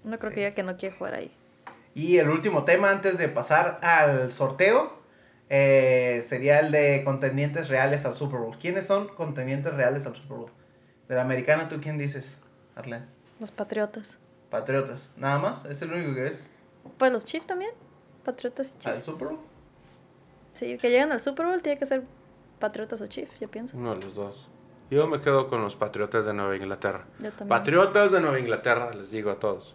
[0.04, 1.32] No creo que diga que no quiere jugar ahí.
[1.94, 4.96] Y el último tema antes de pasar al sorteo
[5.50, 8.56] eh, sería el de contendientes reales al Super Bowl.
[8.58, 10.50] ¿Quiénes son contendientes reales al Super Bowl?
[11.08, 12.38] De la americana, ¿tú quién dices,
[12.76, 13.06] Arlen?
[13.40, 14.18] Los Patriotas.
[14.50, 15.12] Patriotas.
[15.16, 15.64] ¿Nada más?
[15.64, 16.48] ¿Es el único que ves
[16.98, 17.70] Pues los Chiefs también.
[18.24, 19.04] Patriotas y al Chiefs.
[19.06, 19.38] Super Bowl?
[20.52, 22.02] Sí, que llegan al Super Bowl tiene que ser
[22.58, 23.76] Patriotas o Chiefs, yo pienso.
[23.76, 24.48] Uno de los dos.
[24.90, 27.04] Yo me quedo con los Patriotas de Nueva Inglaterra.
[27.18, 27.48] Yo también.
[27.48, 29.74] Patriotas de Nueva Inglaterra, les digo a todos.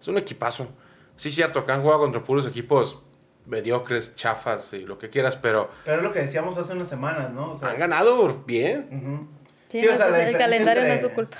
[0.00, 0.68] Es un equipazo.
[1.16, 3.02] Sí, cierto, que han jugado contra puros equipos
[3.46, 7.32] mediocres, chafas y lo que quieras, pero Pero es lo que decíamos hace unas semanas,
[7.32, 7.52] ¿no?
[7.52, 8.88] O sea, han ganado bien.
[8.90, 9.28] ujú.
[9.68, 11.38] Sí, Sí, no, o sea, pues la el calendario no es su culpa.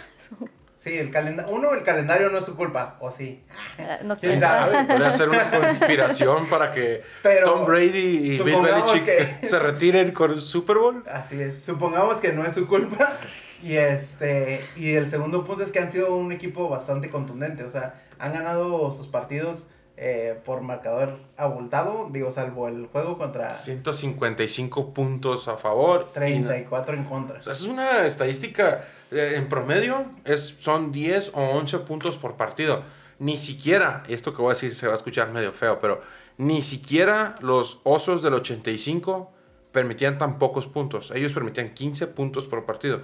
[0.77, 1.53] Sí, el calendario.
[1.55, 3.43] Uno, el calendario no es su culpa, o sí.
[3.79, 4.27] Ah, No sé.
[4.29, 4.85] ¿Quién sabe?
[4.85, 9.05] Podría ser una conspiración para que Pero Tom Brady y Bill Belichick
[9.41, 11.03] que- se retiren con el Super Bowl.
[11.11, 13.17] Así es, supongamos que no es su culpa.
[13.63, 17.65] Y este y el segundo punto es que han sido un equipo bastante contundente.
[17.65, 22.11] O sea, han ganado sus partidos eh, por marcador abultado.
[22.13, 26.11] Digo, salvo el juego contra 155 puntos a favor.
[26.17, 27.39] y na- 34 en contra.
[27.41, 32.37] O sea, es una estadística eh, en promedio, es, son 10 o 11 puntos por
[32.37, 32.83] partido.
[33.19, 36.03] ni siquiera, y esto que voy a decir se va a escuchar medio feo, pero
[36.37, 39.33] ni siquiera los Osos del 85
[39.73, 41.11] permitían tan pocos puntos.
[41.15, 43.01] Ellos permitían 15 puntos por partido.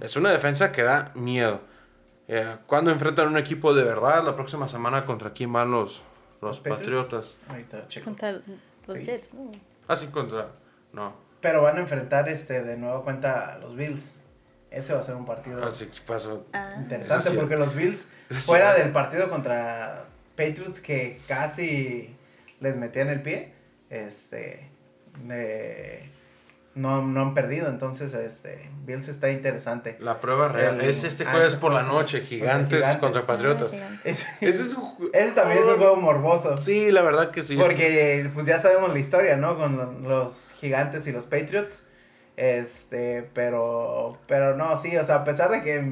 [0.00, 1.60] Es una defensa que da miedo.
[2.28, 6.02] Eh, cuando enfrentan un equipo de verdad, la próxima semana contra quién van los,
[6.40, 6.60] los, ¿Los?
[6.60, 7.36] Patriotas.
[7.48, 8.04] Ahorita checo.
[8.04, 8.32] Contra
[8.86, 9.00] los.
[9.00, 9.50] Jets, ¿no?
[9.88, 10.48] Ah, sí, contra.
[10.92, 11.14] No.
[11.40, 14.12] Pero van a enfrentar este de nuevo cuenta a los Bills.
[14.72, 16.46] Ese va a ser un partido Así que pasó.
[16.52, 16.74] Ah.
[16.78, 17.36] interesante sí.
[17.36, 18.36] porque los Bills, sí.
[18.40, 20.04] fuera del partido contra
[20.36, 22.14] Patriots que casi
[22.60, 23.52] les metían el pie,
[23.90, 24.70] este
[25.30, 26.08] eh,
[26.74, 27.68] no, no han perdido.
[27.68, 29.96] Entonces, este Bills está interesante.
[30.00, 33.00] La prueba real El- es este ah, jueves ese por la noche, gigantes Gigantes.
[33.00, 33.74] contra Patriotas.
[33.74, 34.00] Ah.
[34.04, 36.56] Ese, Ese es un ju- ese también es un juego morboso.
[36.56, 37.56] Sí, la verdad que sí.
[37.56, 39.56] Porque pues ya sabemos la historia, ¿no?
[39.58, 41.82] Con lo- los gigantes y los Patriots.
[42.36, 45.84] Este, pero, pero no, sí, o sea, a pesar de que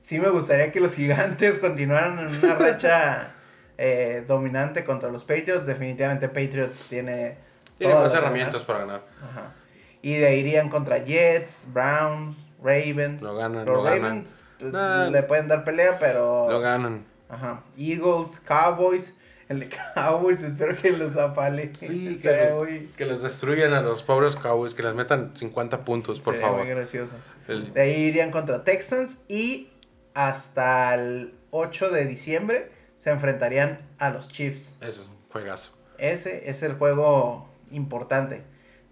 [0.00, 3.32] sí me gustaría que los gigantes continuaran en una racha
[3.78, 7.36] eh, dominante contra los Patriots, definitivamente Patriots tiene...
[7.78, 9.02] Tiene más herramientas para ganar.
[9.20, 9.52] Ajá.
[10.00, 13.20] Y de ahí irían contra Jets, Browns, Ravens.
[13.22, 14.02] Lo ganan, Los lo ganan.
[14.02, 15.10] Ravens eh, Nah.
[15.10, 16.48] le pueden dar pelea, pero...
[16.50, 17.04] Lo ganan.
[17.28, 17.62] Ajá.
[17.76, 19.16] Eagles, Cowboys.
[19.48, 21.70] El de Cowboys, espero que los apale.
[21.74, 25.84] Sí, que los, muy- que los destruyan a los pobres Cowboys, que les metan 50
[25.84, 26.64] puntos, por sería favor.
[26.64, 27.16] muy gracioso.
[27.48, 29.68] El- De ahí irían contra Texans y
[30.14, 34.76] hasta el 8 de diciembre se enfrentarían a los Chiefs.
[34.80, 35.72] ese es un juegazo.
[35.98, 38.42] Ese es el juego importante.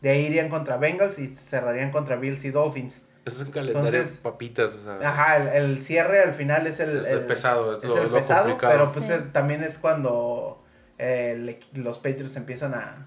[0.02, 3.00] De ahí irían contra Bengals y cerrarían contra Bills y Dolphins.
[3.24, 4.74] Ese es un calendario Entonces- papitas.
[4.74, 7.90] O sea, Ajá, el, el cierre al final es el, Es el pesado, es es
[7.90, 8.72] lo- el lo pesado, complicado.
[8.72, 9.12] pero pues Sí.
[9.12, 10.62] eh, también es cuando
[10.98, 13.06] eh, el equ- los Patriots empiezan a,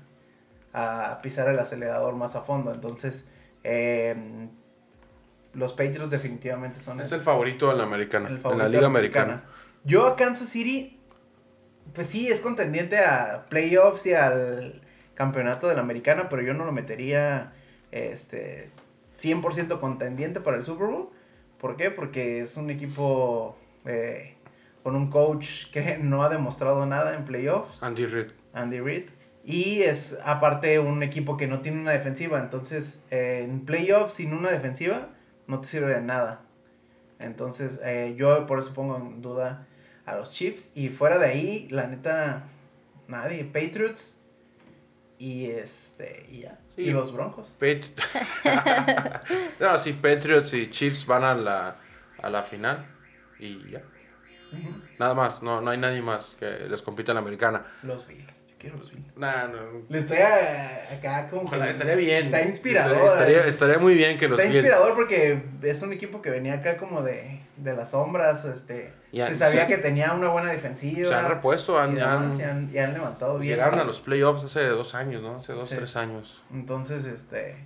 [0.73, 2.73] a pisar el acelerador más a fondo.
[2.73, 3.27] Entonces,
[3.63, 4.15] eh,
[5.53, 8.27] los Patriots definitivamente son es el favorito en la americana.
[8.29, 9.43] el en la de liga americana.
[9.85, 10.99] Yo a Kansas City,
[11.93, 14.81] pues sí, es contendiente a playoffs y al
[15.13, 17.53] campeonato de la americana, pero yo no lo metería
[17.91, 18.69] este
[19.19, 21.09] 100% contendiente para el Super Bowl.
[21.59, 21.91] ¿Por qué?
[21.91, 24.35] Porque es un equipo eh,
[24.83, 28.31] con un coach que no ha demostrado nada en playoffs, Andy Reid.
[28.53, 29.09] Andy Reid.
[29.43, 32.39] Y es aparte un equipo que no tiene una defensiva.
[32.39, 35.09] Entonces, eh, en playoffs sin una defensiva
[35.47, 36.41] no te sirve de nada.
[37.19, 39.67] Entonces, eh, yo por eso pongo en duda
[40.05, 40.71] a los Chiefs.
[40.73, 42.43] Y fuera de ahí, la neta,
[43.07, 43.43] nadie.
[43.43, 44.17] Patriots
[45.19, 46.59] y este y ya.
[46.75, 46.83] Sí.
[46.83, 47.47] Y los Broncos.
[49.59, 51.75] No, sí, Patriots y Chiefs van a la,
[52.21, 52.85] a la final.
[53.39, 53.81] Y ya.
[54.99, 57.65] Nada más, no, no hay nadie más que les compita en la americana.
[57.83, 58.34] Los Bills.
[58.57, 59.15] Quiero los Bills.
[59.17, 59.57] Nah, no.
[59.89, 61.43] Le estoy a- acá como.
[61.43, 62.23] Ojalá, que- estaría bien.
[62.23, 63.05] Está inspirador.
[63.07, 64.63] Estaría, estaría muy bien que los Está Bills.
[64.65, 69.27] inspirador porque es un equipo que venía acá como de, de las sombras, este, Ya,
[69.27, 69.73] se sabía sí.
[69.73, 71.07] que tenía una buena defensiva.
[71.07, 73.55] Se han repuesto, han, y han- y han, y han levantado bien.
[73.55, 75.35] llegaron a los playoffs hace dos años, ¿no?
[75.35, 75.75] Hace dos, Sí.
[75.75, 76.41] tres años.
[76.51, 77.57] Entonces, este,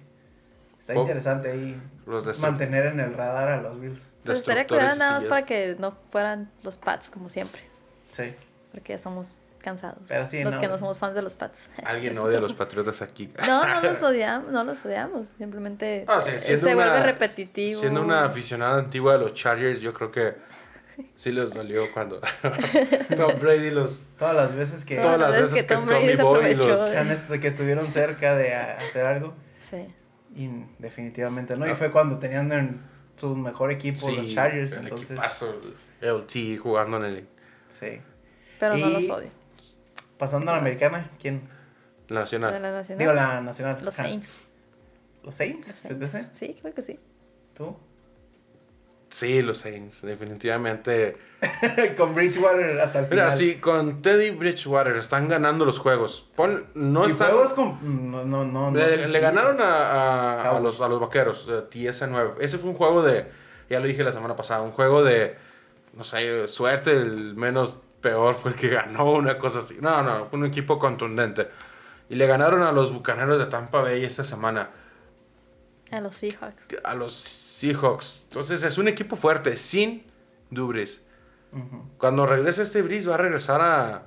[0.80, 4.10] está interesante ahí Los mantener en el radar a los Bills.
[4.26, 7.62] Pues estaría de nada más para que no fueran los Pats como siempre.
[8.10, 8.34] Sí.
[8.72, 9.28] Porque ya estamos
[9.62, 10.00] cansados.
[10.08, 10.62] Pero sí, los no.
[10.62, 11.70] que no somos fans de los Pats.
[11.84, 13.32] Alguien odia a los Patriotas aquí.
[13.46, 15.28] No, no los odiamos, no los odiamos.
[15.38, 17.80] Simplemente Ah, sí, eh, se una- vuelve repetitivo.
[17.80, 20.36] Siendo una aficionada antigua de los Chargers, yo creo que
[21.16, 22.20] sí les dolió cuando
[23.16, 24.04] Tom Brady los...
[24.18, 27.34] Todas las veces que, Todas las veces que Tom Tommy Brady se Boy los- de-
[27.36, 29.34] que que estuvieron cerca de hacer algo.
[29.62, 29.88] Sí.
[30.36, 31.66] Y definitivamente no.
[31.68, 31.76] Y Ah.
[31.76, 32.82] fue cuando tenían en
[33.16, 34.74] su mejor equipo los Chargers.
[34.74, 35.62] el Entonces, equipazo,
[36.02, 37.28] el LT jugando en el
[37.70, 38.00] sí.
[38.60, 39.30] Pero no los odio.
[40.20, 41.42] Pasando a la americana, ¿quién?
[42.10, 42.62] Nacional.
[42.62, 43.00] la nacional.
[43.00, 43.78] Digo, la nacional.
[43.84, 44.08] Los Ajá.
[44.08, 44.48] Saints.
[45.24, 45.68] ¿Los Saints?
[45.90, 46.10] Los.
[46.12, 46.30] Saints.
[46.38, 47.00] Sí, creo que sí.
[47.56, 47.76] ¿Tú?
[49.10, 51.18] Sí, los Saints, definitivamente.
[51.98, 53.26] Con Bridgewater hasta el final.
[53.26, 56.28] Mira, sí, con Teddy Bridgewater están ganando los juegos.
[56.36, 57.32] Pon- no y están...
[57.32, 58.12] juegos con...
[58.12, 58.70] No, no, no.
[58.70, 59.64] no Le, ganaron a,
[60.44, 62.34] a- a los, a los vaqueros, eh, TS9.
[62.40, 63.26] Ese fue un juego de,
[63.70, 65.36] ya lo dije la semana pasada, un juego de,
[65.94, 69.78] no sé, suerte, el menos peor fue el que ganó, una cosa así.
[69.82, 71.48] No, no, fue un equipo contundente.
[72.10, 74.70] Y le ganaron a los bucaneros de Tampa Bay esta semana,
[75.92, 76.76] A los Seahawks.
[76.84, 78.18] a los Seahawks.
[78.24, 80.04] Entonces es un equipo fuerte, sin
[80.50, 81.02] Dubris.
[81.52, 81.84] Ujú.
[81.98, 84.04] Cuando regrese este Breeze va a regresar a,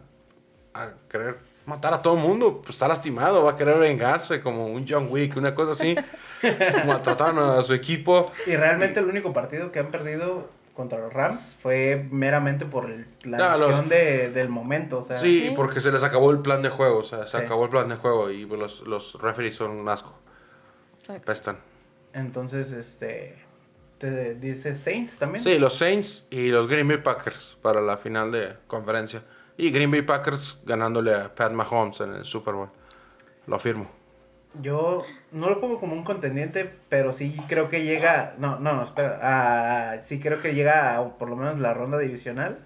[0.75, 2.61] a querer matar a todo el mundo.
[2.63, 5.95] Pues está lastimado, va a querer vengarse como un John Wick, una cosa así.
[6.87, 8.33] Maltrataron a su equipo.
[8.47, 13.07] Y realmente el único partido que han perdido contra los Rams fue meramente por el-
[13.25, 14.99] la No, los- lesión de, del momento.
[14.99, 16.99] O sea, Sí, porque se les acabó el plan de juego.
[16.99, 17.45] O sea, se Sí.
[17.45, 20.15] acabó el plan de juego y pues, los, los referees son un asco.
[21.01, 21.25] Exacto.
[21.27, 21.59] Pestan.
[22.15, 23.37] Entonces, este...
[23.99, 25.45] te dice Saints también.
[25.45, 29.23] Sí, los Saints y los Green Bay Packers para la final de conferencia.
[29.57, 32.69] Y Green Bay Packers ganándole a Pat Mahomes en el Super Bowl.
[33.47, 33.89] Lo afirmo.
[34.61, 38.35] Yo no lo pongo como un contendiente, pero sí creo que llega.
[38.39, 39.19] No, no, no, espera.
[39.23, 42.59] ah, sí creo que llega a por lo menos la ronda divisional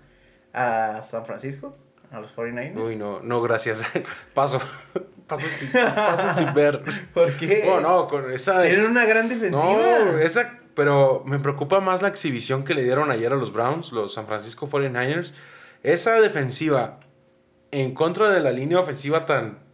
[0.52, 1.76] a San Francisco,
[2.10, 2.76] a los 49ers.
[2.76, 3.82] Uy, no, no, gracias.
[4.34, 4.60] Paso.
[5.26, 6.82] Paso sin, paso sin ver.
[7.14, 7.68] ¿Por qué?
[7.68, 8.62] Oh, no, con esa.
[8.62, 9.62] Tienen una gran defensiva.
[9.62, 10.60] No, esa.
[10.74, 14.26] Pero me preocupa más la exhibición que le dieron ayer a los Browns, los San
[14.26, 15.34] Francisco 49ers.
[15.82, 17.00] Esa defensiva
[17.70, 19.65] en contra de la línea ofensiva tan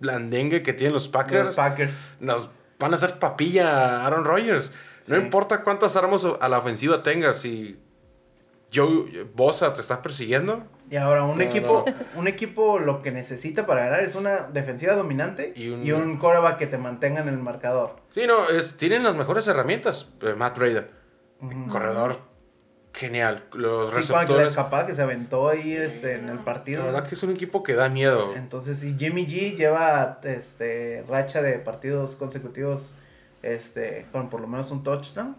[0.00, 1.46] blandengue que tienen los Packers.
[1.46, 1.96] Los Packers.
[2.20, 3.68] nos van a hacer papilla
[4.00, 4.70] a Aaron Rodgers.
[5.08, 7.78] No importa cuántas armas a la ofensiva tengas, si
[8.74, 11.84] Joe Bosa te está persiguiendo Y ahora un No, equipo,
[12.16, 16.18] un equipo lo que necesita para ganar es una defensiva dominante Y y un- un,
[16.18, 17.96] quarterback que te mantenga en el marcador.
[18.10, 20.12] Sí, no, es, tienen las mejores herramientas.
[20.22, 21.68] eh, Matt Ujú.
[21.68, 22.18] corredor
[22.96, 23.44] genial.
[23.52, 24.50] Los Sí, con la receptores.
[24.50, 26.80] escapada que se aventó ahí este, en el partido.
[26.80, 28.34] La verdad que es un equipo que da miedo.
[28.34, 32.92] Entonces, sí, Jimmy G lleva este, racha de partidos consecutivos
[33.42, 35.36] este, con por lo menos un touchdown.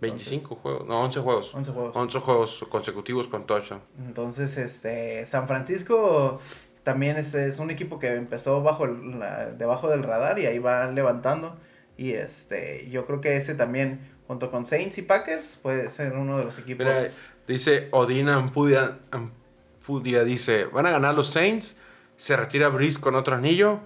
[0.00, 1.54] 25 juegos, no, 11 juegos.
[1.54, 1.96] 11 juegos.
[1.96, 3.80] 11 juegos consecutivos con touchdown.
[3.98, 6.40] Entonces, este, San Francisco
[6.82, 10.58] también este, es un equipo que empezó bajo el- la- debajo del radar y ahí
[10.58, 11.56] va levantando.
[11.96, 16.38] Y este, yo creo que este también, junto con Saints y Packers, puede ser uno
[16.38, 16.86] de los equipos.
[16.86, 16.98] Mira,
[17.46, 21.76] dice Odina Ampudia, Ampudia, dice, van a ganar los Saints,
[22.16, 23.80] se retira Breeze con otro anillo.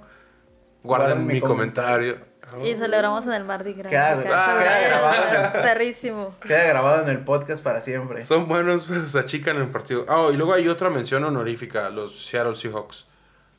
[0.83, 2.19] Guarden mi, mi comentario.
[2.65, 3.91] Y celebramos en el Mardi Gras.
[3.91, 5.53] Queda- ah, grabado.
[5.65, 6.35] Perrísimo.
[6.41, 8.23] Queda grabado en el podcast para siempre.
[8.23, 10.07] Son buenos, pero se achican en el partido.
[10.09, 13.07] Ah, y luego hay otra mención honorífica, los Seattle Seahawks.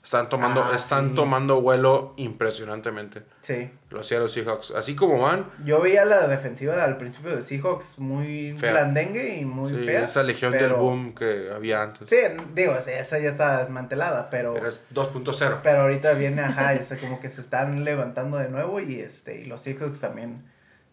[0.01, 1.15] Están tomando, Ah, están sí.
[1.15, 3.21] tomando vuelo impresionantemente.
[3.41, 3.69] Sí.
[3.89, 4.71] Los Seattle Seahawks.
[4.71, 8.71] Así como van, Yo veía la defensiva al principio de Seahawks muy Fea.
[8.71, 10.05] blandengue y muy sí, fea.
[10.05, 12.09] esa legión del boom que había antes.
[12.09, 12.15] Sí,
[12.55, 15.59] digo, esa ya está desmantelada, pero, Pero es 2.0.
[15.63, 19.45] pero ahorita viene, ajá, este, como que se están levantando de nuevo y, este, y
[19.45, 20.43] los Seahawks también.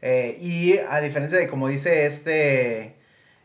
[0.03, 2.96] Eh, y a diferencia de como dice este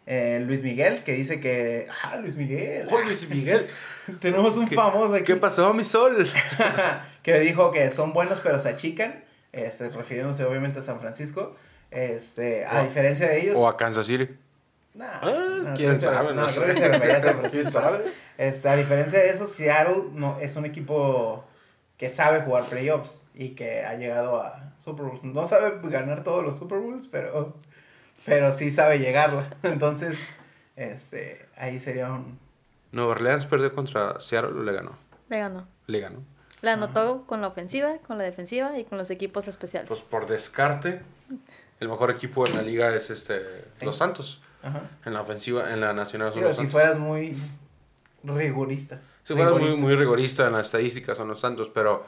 [0.05, 3.67] eh, Luis Miguel, que dice que, ah, Luis Miguel, ¡Oh, Luis Miguel!
[4.19, 6.27] tenemos un ¿Qué- famoso aquí ¿Qué pasó, mi sol?
[7.23, 11.55] que dijo que son buenos pero se achican, este, refiriéndose obviamente a San Francisco.
[11.91, 14.29] Este, a O- diferencia de ellos, O a Kansas City.
[14.93, 16.61] Nah, Ah, no, quién sabe, no no, sé.
[16.61, 17.71] creo que se refería a San ¿Quién Francisco.
[17.81, 18.11] sabe?
[18.37, 21.45] Este, a diferencia de eso, Seattle no, es un equipo
[21.97, 25.23] que sabe jugar playoffs y que ha llegado a Super Bowls.
[25.23, 27.55] No sabe ganar todos los Super Bowls, pero,
[28.25, 29.45] pero sí sabe llegarla.
[29.63, 30.17] Entonces,
[30.75, 32.39] este, ahí sería un...
[32.91, 34.97] Nueva Orleans perdió contra Seattle o le ganó.
[35.29, 35.67] Le ganó.
[35.87, 36.19] Le ganó.
[36.61, 39.87] Le anotó con la ofensiva, con la defensiva y con los equipos especiales.
[39.87, 41.01] Pues por descarte,
[41.79, 43.85] el mejor equipo en la liga es este Sí.
[43.85, 44.41] los Santos.
[44.61, 44.81] Ajá.
[45.05, 46.71] En la ofensiva, en la nacional son los si Santos.
[46.73, 47.35] fueras muy
[48.23, 48.99] rigorista.
[49.23, 49.81] Si fueras muy, Rigorista.
[49.81, 52.05] muy rigorista en las estadísticas son los Santos, pero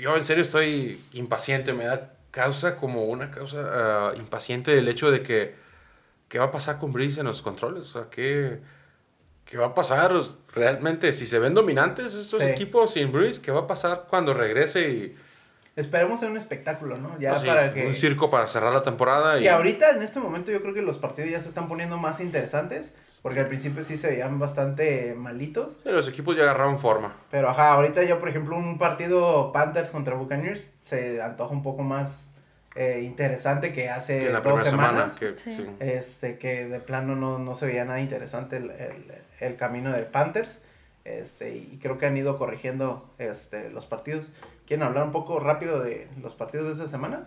[0.00, 3.58] yo en serio estoy impaciente, me da causa como una causa
[4.10, 5.54] ah, impaciente el hecho de que
[6.28, 8.60] qué va a pasar con Breeze en los controles, o sea, qué,
[9.44, 10.12] qué va a pasar
[10.54, 12.46] realmente si se ven dominantes estos Sí.
[12.46, 15.16] equipos sin Breeze, qué va a pasar cuando regrese y
[15.76, 17.16] Esperemos en un espectáculo, ¿no?
[17.20, 17.86] Ya pues para que...
[17.86, 20.82] un circo para cerrar la temporada y Que ahorita, en este momento, yo creo que
[20.82, 22.92] los partidos ya se están poniendo más interesantes.
[23.22, 25.76] Porque al principio sí se veían bastante malitos.
[25.84, 27.14] los equipos ya agarraron forma.
[27.30, 31.82] Pero ajá, ahorita ya, por ejemplo, un partido Panthers contra Buccaneers se antoja un poco
[31.82, 32.34] más
[32.76, 35.16] eh, interesante que hace que en la dos primera semana semanas.
[35.16, 35.54] que Sí.
[35.56, 35.66] sí.
[35.80, 40.02] Este, que de plano no, no se veía nada interesante el, el- el camino de
[40.04, 40.60] Panthers.
[41.04, 44.32] Este, y creo que han ido corrigiendo este, los partidos.
[44.66, 47.24] ¿Quieren hablar un poco rápido de los partidos de esta semana?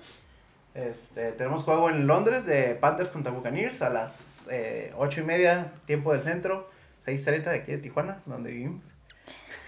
[0.74, 5.74] Este, tenemos juego en Londres de Panthers contra Buccaneers a las eh, 8 y media,
[5.86, 6.70] tiempo del centro,
[7.06, 8.94] 6.30 de aquí de Tijuana, donde vivimos.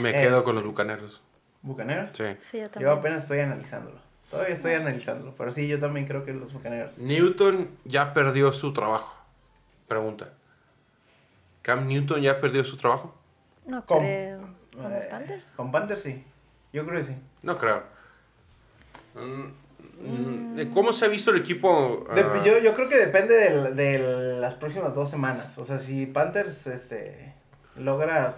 [0.00, 1.20] me quedo Es- con los bucaneros.
[1.62, 2.12] Bucaneros.
[2.12, 2.24] Sí.
[2.40, 2.92] Sí, yo Yo también.
[2.98, 3.98] apenas estoy analizándolo.
[4.30, 6.98] Todavía estoy analizándolo, pero sí, yo también creo que los Bucaneros.
[6.98, 9.14] Newton ya perdió su trabajo.
[9.88, 10.28] Pregunta.
[11.62, 13.14] ¿Cam Newton ya perdió su trabajo?
[13.66, 13.84] No.
[13.84, 14.38] ¿Con los Eh,
[15.10, 15.52] Panthers?
[15.56, 16.24] Con Panthers sí.
[16.72, 17.16] Yo creo que sí.
[17.42, 17.82] No creo.
[19.14, 19.50] Mm,
[20.74, 22.06] ¿Cómo se ha visto el equipo?
[22.14, 25.56] De- ah, yo, yo creo que depende del- de, las próximas dos semanas.
[25.58, 27.34] O sea, si Panthers este,
[27.76, 28.32] logra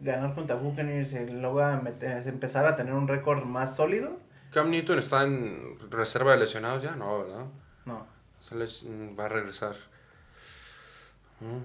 [0.00, 4.18] ganar contra Buccaneers y logra meter- empezar a tener un récord más sólido,
[4.52, 7.44] Cam Newton está en reserva de lesionados ya, no, ¿verdad?
[7.84, 8.06] no.
[8.40, 9.74] Se les- mm, va a regresar.
[11.40, 11.64] Mm.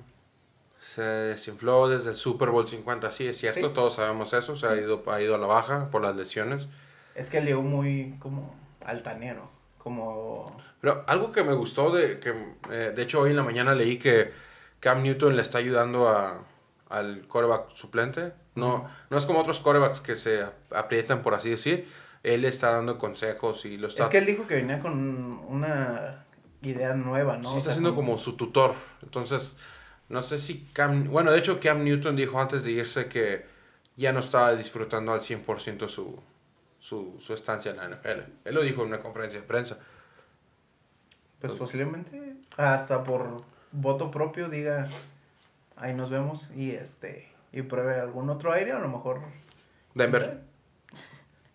[0.81, 3.73] Se desinfló desde el Super Bowl 50, sí, es cierto, Sí.
[3.73, 4.55] todos sabemos eso.
[4.55, 6.67] Se ha, ido, ha ido a la baja por las lesiones.
[7.15, 9.49] Es que llegó muy como altanero.
[9.77, 10.57] Como.
[10.79, 12.33] Pero algo que me gustó, de, que,
[12.69, 14.31] eh, de hecho hoy en la mañana leí que
[14.79, 16.43] Cam Newton le está ayudando a,
[16.89, 18.33] al coreback suplente.
[18.55, 21.87] No, no es como otros corebacks que se aprietan, por así decir.
[22.23, 24.03] Él le está dando consejos y lo está...
[24.03, 26.25] Es que él dijo que venía con una
[26.61, 27.49] idea nueva, ¿no?
[27.49, 28.75] Sí, O está siendo como su tutor.
[29.01, 29.57] Entonces,
[30.09, 31.09] no sé si Cam...
[31.09, 33.45] Bueno, de hecho Cam Newton dijo antes de irse que
[33.95, 36.21] ya no estaba disfrutando al 100% su,
[36.81, 38.19] su, su estancia en la NFL.
[38.43, 39.77] Él lo dijo en una conferencia de prensa.
[41.39, 44.87] Pues posiblemente hasta por voto propio diga,
[45.77, 49.21] ahí nos vemos y este y pruebe algún otro aire, a lo mejor.
[49.95, 50.41] Denver.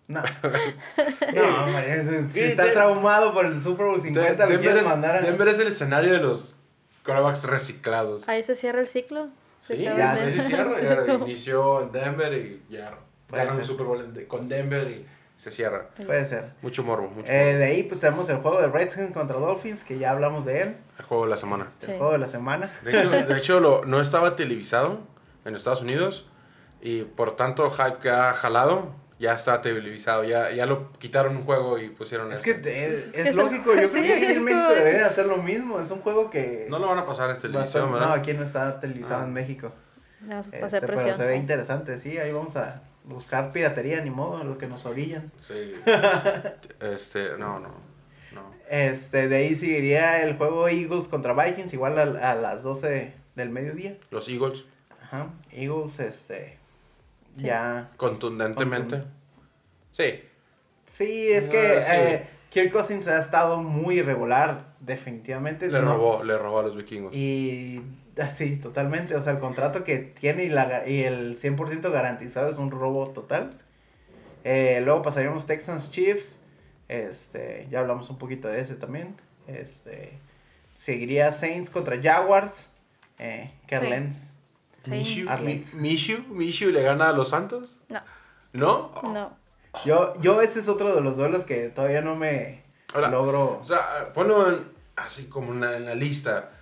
[0.08, 0.22] No.
[1.34, 4.82] no, hombre, si está de- traumado por el Super Bowl 50, De- lo Denver, quieres
[4.82, 5.20] es, mandar a...
[5.20, 6.54] Denver es el escenario de los
[7.04, 8.28] corebacks reciclados.
[8.28, 9.28] Ahí se cierra el ciclo.
[9.62, 10.80] Se Sí, ya, el- sí, sí, cierra.
[10.80, 12.98] Ya inició en Denver y ya
[13.32, 13.64] un ser.
[13.64, 15.06] Super Bowl con Denver y
[15.36, 15.88] se cierra.
[16.04, 16.44] Puede ser.
[16.62, 17.58] Mucho morbo, mucho Eh, morbo.
[17.58, 20.76] de ahí pues tenemos el juego de Redskins contra Dolphins, que ya hablamos de él.
[20.98, 21.66] El juego de la semana.
[21.68, 21.98] Este, El Sí.
[21.98, 22.70] juego de la semana.
[22.82, 25.00] De hecho, de hecho lo, no estaba televisado
[25.44, 26.28] en Estados Unidos
[26.80, 30.24] y por tanto hype que ha jalado, ya está televisado.
[30.24, 32.60] Ya, ya lo quitaron un juego y pusieron Es este.
[32.62, 35.26] que es, Es el- lógico, yo creo sí, que aquí en México como- deberían hacer
[35.26, 35.80] lo mismo.
[35.80, 36.66] Es un juego que...
[36.68, 38.08] No lo van a pasar en televisión, bastante- ¿verdad?
[38.08, 39.24] no, aquí no está televisado Ah.
[39.26, 39.72] en México.
[40.30, 44.58] A Este, pero se ve interesante, sí, ahí vamos a buscar piratería, ni modo, lo
[44.58, 45.32] que nos orillan.
[45.40, 45.72] Sí.
[46.80, 47.68] Este, no, no.
[48.32, 48.52] no.
[48.68, 53.48] Este, de ahí seguiría el juego Eagles contra Vikings, igual a, a las 12 del
[53.50, 53.96] mediodía.
[54.10, 54.64] Los Eagles,
[55.02, 56.58] Ajá, Eagles, este,
[57.38, 57.44] Sí.
[57.44, 57.90] ya...
[57.96, 58.96] contundentemente.
[58.98, 59.16] Contundente.
[59.92, 60.22] Sí.
[60.86, 61.92] Sí, es que Ah, sí.
[61.94, 65.68] eh, Kirk Cousins ha estado muy irregular, definitivamente.
[65.68, 67.14] Le no- robó, le robó a los vikingos.
[67.14, 67.82] Y
[68.22, 69.14] así, totalmente.
[69.14, 73.08] O sea, el contrato que tiene y, la, y el 100% garantizado es un robo
[73.10, 73.58] total.
[74.44, 76.38] Eh, luego pasaríamos Texans Chiefs.
[76.88, 79.14] Este, ya hablamos un poquito de ese también.
[79.46, 80.12] Este,
[80.72, 82.68] seguiría Saints contra Jaguars.
[83.18, 84.32] Eh, Carlens.
[84.88, 85.28] Mishu,
[85.74, 87.80] Mishu, Mishu le gana a los Santos.
[87.88, 88.00] No,
[88.52, 89.02] ¿No?
[89.12, 89.36] no.
[89.84, 92.62] Yo, yo ese es otro de los duelos que todavía no me
[92.94, 93.58] Ahora, logro.
[93.60, 94.64] O sea, ponlo en-
[94.94, 96.52] así como en la, en la lista.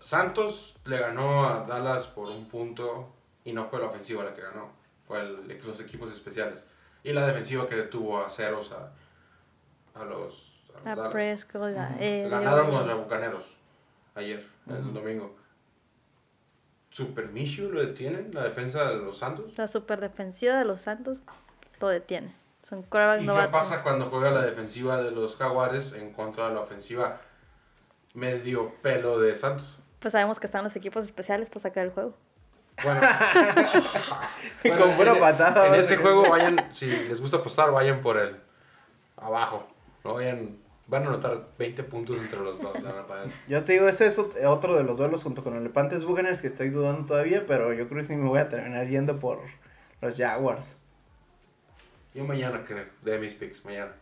[0.00, 3.08] Santos le ganó a Dallas por un punto
[3.44, 4.70] y no fue la ofensiva la que ganó,
[5.06, 6.62] fue el- los equipos especiales.
[7.04, 8.92] Y la defensiva que detuvo a ceros a,
[9.98, 11.12] a los, a los A Dallas.
[11.12, 11.72] Prescott.
[11.74, 13.44] Ganaron contra Bucaneros
[14.14, 15.36] ayer, el domingo.
[16.90, 19.56] ¿Super Mishu lo detienen, la defensa de los Santos?
[19.56, 21.20] La super defensiva de los Santos
[21.80, 22.34] lo detiene.
[22.62, 26.60] Son ¿Y qué pasa cuando juega la defensiva de los Jaguares en contra de la
[26.60, 27.20] ofensiva
[28.12, 29.78] medio pelo de Santos?
[30.00, 32.16] Pues sabemos que están los equipos especiales para sacar el juego.
[32.82, 33.00] Bueno,
[34.78, 38.16] Con pura en, e- patada, En ese juego vayan, si les gusta apostar, vayan por
[38.16, 38.36] el
[39.18, 39.66] abajo.
[40.02, 43.26] No vayan, van a anotar 20 puntos entre los dos, la verdad.
[43.46, 46.40] Yo te digo, ese es ot- otro de los duelos junto con el Lepantes Buccaneers
[46.40, 49.40] que estoy dudando todavía, pero yo creo que sí me voy a terminar yendo por
[50.00, 50.76] los Jaguars.
[52.14, 53.92] Yo mañana creo, de mis picks, mañana.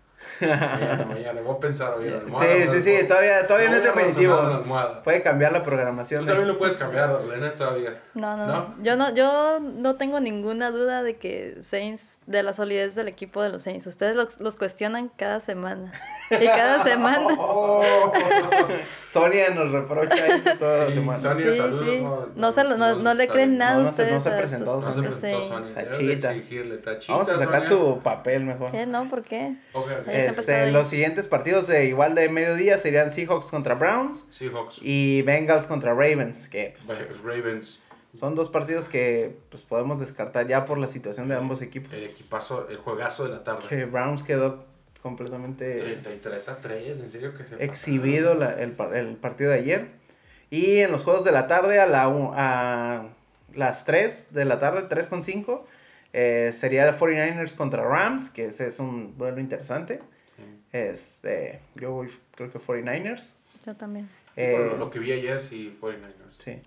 [0.41, 3.85] Mañana, mañana, voy a pensar hoy en la Sí, sí, sí, todavía, todavía no es
[3.85, 4.65] la definitivo.
[5.05, 6.25] Puede cambiar la Tú programación.
[6.27, 8.01] de- también lo puedes cambiar, Arlene, todavía.
[8.15, 8.75] No, no, ¿No?
[8.83, 13.43] Yo no, yo no tengo ninguna duda de que Saints, de la solidez del equipo
[13.43, 13.87] de los Saints.
[13.87, 15.93] Ustedes los, los cuestionan cada semana.
[16.31, 17.27] Y cada semana.
[17.39, 18.13] Oh.
[19.07, 21.19] Sonia nos reprocha eso toda la Sí, semana.
[21.19, 21.87] Sonia, Sí, saludos.
[21.89, 22.01] sí.
[22.01, 24.23] No, No, se lo- no, no le creen nada No, a no se- no ustedes.
[24.23, 25.43] se a presentó, No se presentó.
[25.43, 25.69] Sonia.
[25.69, 26.33] Está Debes de chita.
[26.35, 27.69] exigirle, tachita, Vamos a sacar Sonia.
[27.95, 28.71] su papel mejor.
[28.73, 28.85] ¿Qué?
[28.87, 29.09] ¿No?
[29.09, 29.57] ¿Por qué?
[29.73, 35.23] Ok, Este, los siguientes partidos de igual de mediodía serían Seahawks contra Browns Seahawks, y
[35.23, 37.81] Bengals contra Ravens, que pues, Ravens,
[38.15, 41.93] son dos partidos que pues, podemos descartar ya por la situación de ambos equipos.
[41.93, 43.69] el equipazo, el juegazo de la tarde.
[43.69, 44.65] Que Browns quedó
[45.03, 49.59] completamente 33 a 3, en serio que se exhibido la- el, par- el partido de
[49.59, 49.87] ayer.
[50.51, 53.07] Y en los juegos de la tarde a, la, a
[53.55, 55.67] las 3 de la tarde, 3 con 5,
[56.13, 60.01] eh, sería 49ers contra Rams, que ese es un duelo interesante.
[60.73, 63.33] Este, yo voy, creo que 49ers.
[63.65, 64.09] Yo también.
[64.37, 66.39] Eh, Por lo que vi ayer, sí, 49ers.
[66.39, 66.61] sí.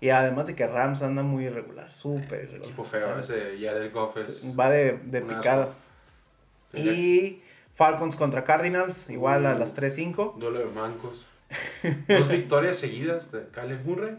[0.00, 2.66] Y además de que Rams anda muy irregular, súper irregular.
[2.66, 4.44] Equipo feo, ese Jared Goff es...
[4.58, 5.74] Va de, de picada.
[6.72, 7.42] Y
[7.74, 10.36] Falcons contra Cardinals, igual a las 3-5.
[10.38, 11.26] Duelo de mancos.
[12.08, 14.16] Dos victorias seguidas de Kyle Murray.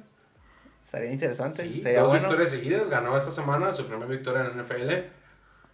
[0.81, 1.63] Estaría interesante.
[1.63, 2.27] Sí, Sería dos bueno.
[2.27, 2.89] victorias seguidas.
[2.89, 4.91] Ganó esta semana su primera victoria en la NFL.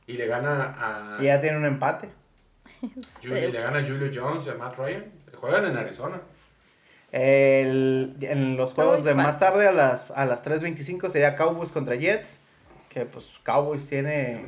[0.08, 0.76] Y le gana
[1.18, 1.22] a...
[1.22, 2.10] Y ya tiene un empate.
[3.22, 5.06] Julio- le gana a Julio Jones y a Matt Ryan.
[5.36, 6.22] Juegan en Arizona.
[7.12, 11.96] El- en los juegos de más tarde a las, a las 3.25 sería Cowboys contra
[11.96, 12.42] Jets.
[12.96, 14.48] Que pues Cowboys tiene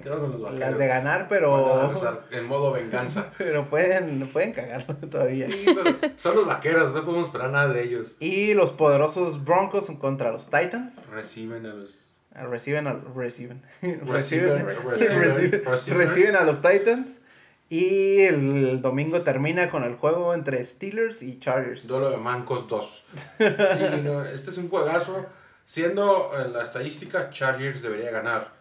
[0.53, 1.91] las de ganar, a pero
[2.31, 3.29] en modo venganza.
[3.37, 5.47] pero pueden pueden cagarlo todavía.
[5.47, 8.15] Sí, son, son los vaqueros, no podemos esperar nada de ellos.
[8.21, 11.05] Y los poderosos Broncos contra los Titans.
[11.07, 11.99] Reciben a los.
[12.33, 17.19] Ah, Reciben al reciben Reciben, reciben, reciben, a los Titans
[17.67, 21.85] y el domingo termina con el juego entre Steelers y Chargers.
[21.85, 23.05] Duelo de Mancos 2.
[23.39, 23.43] Sí,
[24.03, 25.25] no, este es un juegazo.
[25.67, 28.53] Siendo eh, la estadística, Chargers debería ganar.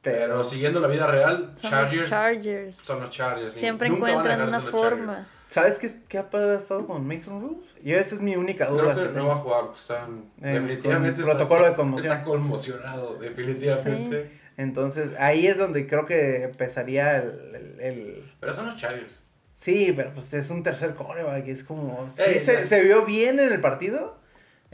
[0.00, 2.76] Pero Pero siguiendo la vida real, Son Chargers los Chargers.
[2.76, 3.54] son los Chargers.
[3.54, 4.70] Siempre nunca encuentran una Chargers.
[4.72, 5.26] forma.
[5.48, 7.66] ¿sabes qué, qué ha pasado con Mason Rudolph?
[7.84, 8.94] Yo esa es mi única duda.
[8.94, 12.12] Creo que que no va a jugar, porque está En- definitivamente está- protocolo de conmoción.
[12.14, 14.30] Está conmocionado, definitivamente.
[14.56, 19.12] Entonces ahí es donde creo que empezaría el, el- el- Pero son los Chargers.
[19.54, 22.08] Sí, pero pues es un tercer coreback, es como...
[22.10, 24.18] Sí, Ey, se, es- se vio bien en el partido,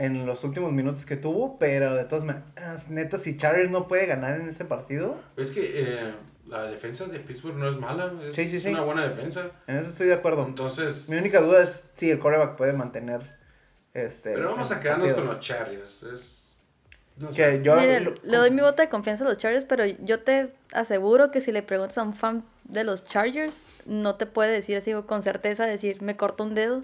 [0.04, 4.06] en los últimos minutos que tuvo, pero de todas maneras, neta, si Chargers no puede
[4.06, 6.12] ganar en ese partido, Es que eh,
[6.48, 8.12] la defensa de Pittsburgh no es mala.
[8.28, 8.70] Es, Sí, sí, es sí.
[8.70, 9.50] una buena defensa.
[9.66, 10.44] en eso estoy de acuerdo.
[10.46, 13.20] Entonces, Mi única duda es si el coreback puede mantener
[13.94, 14.32] este...
[14.32, 15.26] pero vamos a quedarnos partido.
[15.28, 16.02] con los Chargers.
[16.02, 16.42] Es,
[17.16, 17.36] no sé.
[17.58, 17.76] Que yo...
[17.76, 21.40] Lo- le doy mi voto de confianza a los Chargers, pero yo te aseguro que
[21.40, 25.22] si le preguntas a un fan de los Chargers, no te puede decir así con
[25.22, 26.82] certeza, decir, me corto un dedo.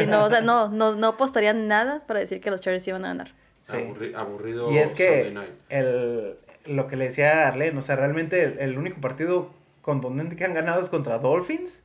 [0.00, 3.04] Si no, o sea, no, no, no apostaría nada para decir que los Chargers iban
[3.04, 3.32] a ganar.
[3.64, 3.74] Sí.
[3.74, 5.32] Aburri- aburrido Y es que
[5.68, 6.36] el,
[6.66, 9.50] lo que le decía a Arlen, o sea, realmente el, el único partido
[9.82, 11.84] contundente que han ganado es contra Dolphins.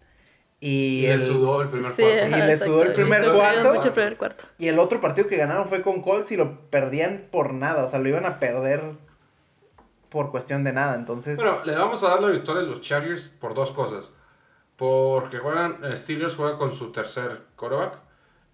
[0.60, 2.26] Y, Y le el, sudó el primer Sí, cuarto.
[2.26, 2.94] Y le sudó el exacto.
[3.04, 3.74] primer Sufrieron cuarto.
[3.76, 4.44] mucho el primer cuarto.
[4.58, 7.84] y el otro partido que ganaron fue con Colts y lo perdían por nada.
[7.86, 8.82] O sea, lo iban a perder
[10.10, 10.96] por cuestión de nada.
[10.96, 14.12] Entonces, Bueno, le vamos a dar la victoria a los Chargers por dos cosas.
[14.78, 17.96] Porque juegan, eh, Steelers juega con su tercer quarterback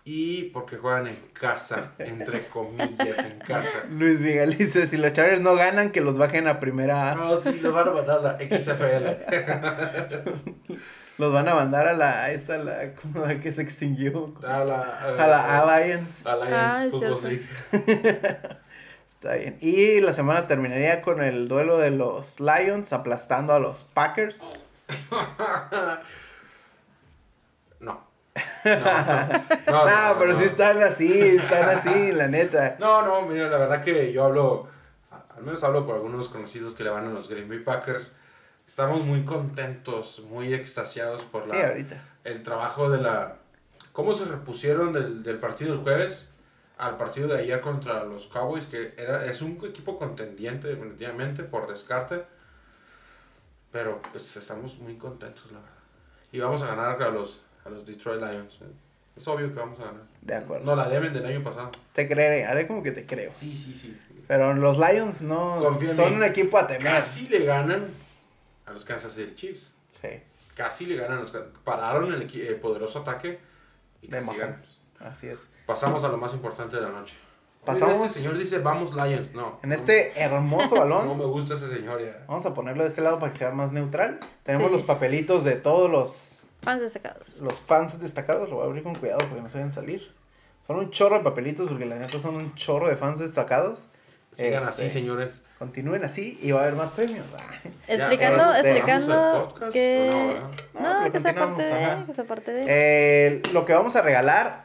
[0.06, 3.84] y porque juegan en casa, entre comillas, en casa.
[3.90, 7.16] Luis Miguel dice, si los Chargers no ganan, que los bajen a primera A.
[7.16, 9.08] No, sí, le van a mandar la XFL.
[11.20, 14.34] Los van a mandar a la, esta, la, como la que se extinguió.
[14.48, 16.28] A la, A la Alliance.
[16.28, 17.28] Alliance Ah, es Football cierto.
[17.28, 18.50] League.
[19.08, 19.58] Está bien.
[19.62, 24.42] Y la semana terminaría con el duelo de los Lions aplastando a los Packers.
[27.80, 28.02] No.
[28.66, 32.78] No, no, no, no, pero sí están así, están así, la neta.
[32.80, 34.68] No, no, mira, la verdad que yo hablo,
[35.36, 38.18] al menos hablo por algunos conocidos que le van a los Green Bay Packers.
[38.66, 42.02] Estamos muy contentos, muy extasiados por Sí, la, ahorita.
[42.24, 43.36] el trabajo de la...
[43.92, 46.30] ¿Cómo se repusieron del, del partido del jueves
[46.78, 48.66] al partido de ayer contra los Cowboys?
[48.66, 52.24] Que era, es un equipo contendiente definitivamente por descarte.
[53.74, 55.74] Pero pues estamos muy contentos, la verdad.
[56.32, 58.54] Y vamos a ganar a los, a los Detroit Lions.
[58.62, 58.72] ¿eh?
[59.18, 60.04] Es obvio que vamos a ganar.
[60.22, 60.64] De acuerdo.
[60.64, 61.72] No la deben del año pasado.
[61.92, 63.32] Te creeré, haré como que te creo.
[63.34, 64.00] Sí, sí, sí.
[64.28, 65.60] Pero los Lions no
[65.96, 66.84] son un equipo a temer.
[66.84, 67.90] Casi le ganan
[68.68, 69.74] a los Kansas City Chiefs.
[69.90, 70.22] Sí,
[70.56, 71.32] Casi le ganan a los
[71.64, 73.40] Pararon el, el poderoso ataque
[74.04, 74.32] y casi.
[75.00, 75.50] Así es.
[75.66, 77.16] Pasamos a lo más importante de la noche.
[77.66, 79.34] Pasamos- Mira, Este señor dice, vamos Lions.
[79.34, 79.60] No.
[79.64, 82.24] En este hermoso No, balón, no me gusta ese señor ya.
[82.28, 84.20] vamos a ponerlo de este lado para que sea más neutral.
[84.44, 84.74] Tenemos Sí.
[84.74, 87.40] los papelitos de todos los, Fans destacados.
[87.42, 88.50] los fans destacados.
[88.50, 90.12] Lo voy a abrir con cuidado porque no se vayan a salir.
[90.68, 93.88] Son un chorro de papelitos porque la neta son un chorro de fans destacados.
[94.36, 95.42] Sigan Este, así, señores.
[95.60, 97.26] Continúen así y va a haber más premios.
[97.38, 97.70] Ah.
[97.88, 100.10] Explicando, Ya, este, explicando ¿vamos al podcast que...
[100.12, 100.42] no, verdad?
[100.74, 102.66] No, No, que sea continuamos, parte de, que sea parte de.
[102.68, 104.63] Eh, lo que vamos a regalar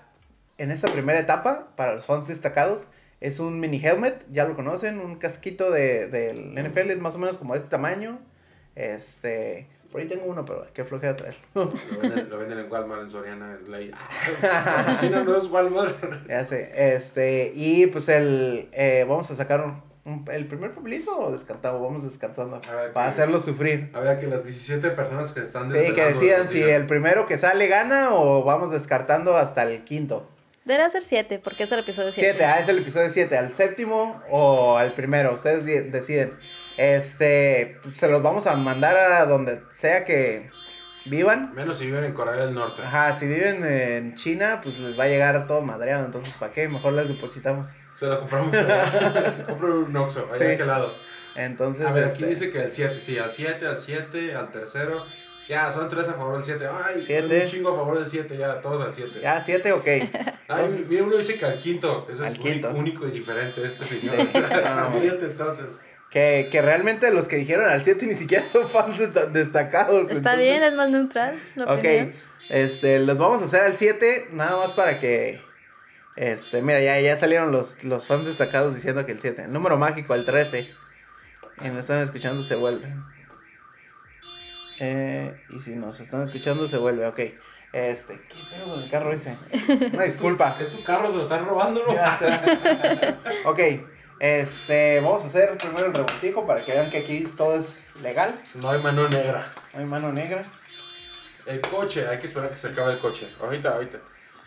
[0.58, 2.88] en esta primera etapa para los fans destacados
[3.20, 7.18] es un mini helmet, ya lo conocen, un casquito de, del NFL, es más o
[7.18, 8.18] menos como de este tamaño.
[8.76, 11.40] Este, por ahí tengo uno, pero qué flojera traerlo.
[11.54, 13.90] Lo venden, lo venden en Walmart, en Soriana, en Ley.
[14.40, 15.96] Patrocina, no es Walmart.
[16.28, 21.18] ya sé, este, y pues el, eh, vamos a sacar un- un- el primer papelito
[21.18, 22.98] o descartamos, vamos descartando para ¿qué?
[23.10, 23.90] hacerlo sufrir.
[23.94, 27.36] A ver, que las 17 personas que están Sí, que decidan si el primero que
[27.36, 30.28] sale gana o vamos descartando hasta el quinto.
[30.68, 32.30] Debería ser 7, porque es el episodio 7.
[32.38, 36.38] 7, ah, es el episodio 7, al séptimo o al primero, ustedes deciden.
[36.76, 40.50] Este, se los vamos a mandar a donde sea que
[41.06, 41.54] vivan.
[41.54, 42.82] Menos si viven en Corea del Norte.
[42.82, 46.68] Ajá, si viven en China, pues les va a llegar todo madreado, entonces ¿para qué?
[46.68, 47.68] Mejor les depositamos.
[47.96, 48.54] Se lo compramos.
[49.48, 50.44] Compro un Oxxo, allá Sí.
[50.44, 50.94] de aquel lado.
[51.34, 54.50] Entonces, A ver, aquí este, dice que al 7, sí, al 7, al 7, al
[54.52, 55.06] tercero.
[55.48, 56.66] Ya, son 3 a favor del 7.
[56.70, 57.40] Ay, son Siete.
[57.40, 59.20] un chingo a favor del 7, ya, todos al 7.
[59.22, 59.86] ya 7, ok.
[59.86, 60.10] Ay,
[60.48, 62.06] entonces- mira, uno dice que al quinto.
[62.10, 62.68] Ese Al es quinto.
[62.68, 64.16] único, único y diferente este señor.
[64.32, 64.38] Sí.
[64.38, 65.66] Al 7, entonces.
[66.10, 70.02] Que, que realmente los que dijeron al 7 ni siquiera son fans desta- destacados.
[70.10, 71.38] Está entonces- bien, es más neutral.
[71.60, 72.14] Ok, opinión.
[72.50, 75.40] este, los vamos a hacer al 7, nada más para que,
[76.16, 79.76] este, mira, ya, ya salieron los, los fans destacados diciendo que el 7, el número
[79.78, 80.70] mágico, el 13.
[81.62, 82.86] Y nos están escuchando, se vuelve.
[84.80, 87.20] Eh, y si nos están escuchando, se vuelve, ok.
[87.72, 89.36] Este, ¿qué pedo con el carro ese?
[89.92, 90.56] Una disculpa.
[90.58, 91.92] Es tu carro, se lo están robando, ¿no?
[91.94, 93.60] Ya ok,
[94.20, 98.34] este, vamos a hacer primero el revoltijo para que vean que aquí todo es legal.
[98.54, 99.50] No hay mano negra.
[99.74, 100.42] No hay mano negra.
[101.46, 103.28] El coche, hay que esperar que se acabe el coche.
[103.40, 103.98] Ahorita, ahorita.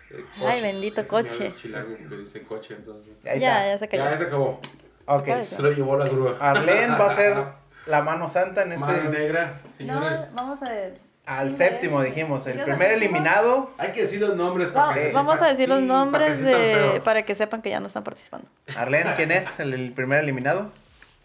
[0.10, 1.48] El Ay, bendito coche.
[1.48, 3.14] habla chilango que dice coche, entonces.
[3.26, 4.04] Ahí Ya, ya se Ya, cayó.
[4.12, 4.62] ya se acabó.
[5.06, 6.38] Ok, Se lo llevó la grúa.
[6.40, 7.38] Arlen va a ser
[7.86, 9.10] la mano santa en Mano este.
[9.10, 10.20] negra, señores.
[10.20, 11.00] No, vamos a ver.
[11.26, 12.46] Al Sí, séptimo dijimos.
[12.48, 15.80] El ¿Ya primer eliminado, Hay que decir los nombres para que vamos a decir los
[15.80, 16.58] Sí, nombres para que
[16.94, 18.48] de, para sepan que ya no están participando.
[18.76, 20.72] Arlen, ¿quién es el, el primer eliminado?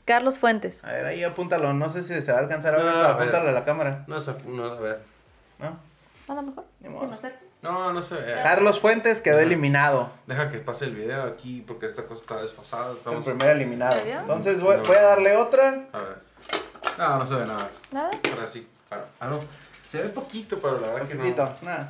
[0.04, 0.84] Carlos Fuentes.
[0.84, 1.72] A ver, ahí apúntalo.
[1.72, 4.04] No sé si se va a alcanzar a ver, No, apúntalo a la cámara.
[4.06, 5.00] No, se- no, a ver.
[5.58, 5.78] ¿No?
[6.28, 6.64] A lo mejor.
[7.62, 8.34] No, no se ve.
[8.42, 9.44] Carlos Fuentes quedó Ajá.
[9.46, 10.10] eliminado.
[10.26, 12.92] Deja que pase el video aquí porque esta cosa está desfasada.
[13.00, 13.96] Es el primer eliminado.
[14.04, 15.86] Entonces voy, voy a darle otra.
[15.92, 16.25] A ver.
[16.98, 17.68] No, no se ve nada.
[17.92, 18.10] Nada.
[18.32, 18.66] Ahora sí.
[18.90, 19.40] Ah, ah, no.
[19.88, 21.22] Se ve poquito, pero la verdad que no.
[21.22, 21.88] Poquito, nada.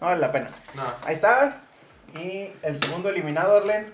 [0.00, 0.46] No vale la pena.
[0.74, 0.82] No.
[1.04, 1.60] Ahí está.
[2.18, 3.92] Y el segundo eliminado, Arlen.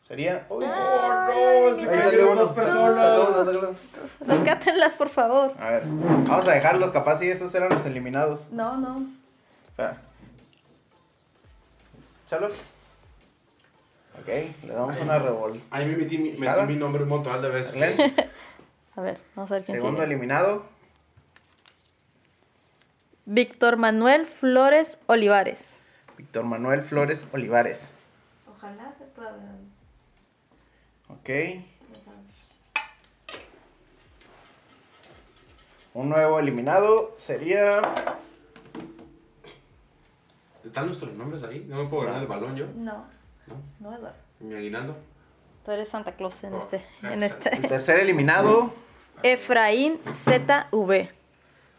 [0.00, 0.46] Sería.
[0.48, 2.34] Uy, Ay, no, se uno.
[2.42, 3.46] dos personas.
[4.20, 5.52] Rescátenlas, por favor.
[5.58, 6.92] A ver, vamos a dejarlos.
[6.92, 8.50] Capaz si esos eran los eliminados.
[8.52, 9.04] No, no.
[9.68, 9.96] Espera.
[12.30, 12.46] Chalo.
[14.18, 14.28] Ok,
[14.64, 15.58] le damos una revolta.
[15.70, 16.64] Ahí me metí, mi- metí ¿Nada?
[16.64, 17.74] mi nombre un montón de veces.
[18.96, 20.12] A ver, vamos a ver quién segundo sigue.
[20.14, 20.64] eliminado.
[23.26, 25.78] Víctor Manuel Flores Olivares.
[26.16, 27.92] Víctor Manuel Flores Olivares.
[28.48, 29.36] Ojalá se pueda.
[31.08, 31.30] Ok.
[35.94, 37.80] Un nuevo eliminado sería.
[40.64, 41.64] ¿Están nuestros nombres ahí?
[41.68, 42.66] No me puedo ganar el balón yo.
[42.74, 43.06] No,
[43.46, 43.56] ¿No?
[43.80, 44.16] no, Eduardo.
[44.40, 44.96] Mi aguinaldo.
[45.64, 46.84] Tú eres Santa Claus en Oh, este.
[47.02, 47.54] En este.
[47.56, 48.72] El tercer eliminado,
[49.22, 51.08] Efraín ZV.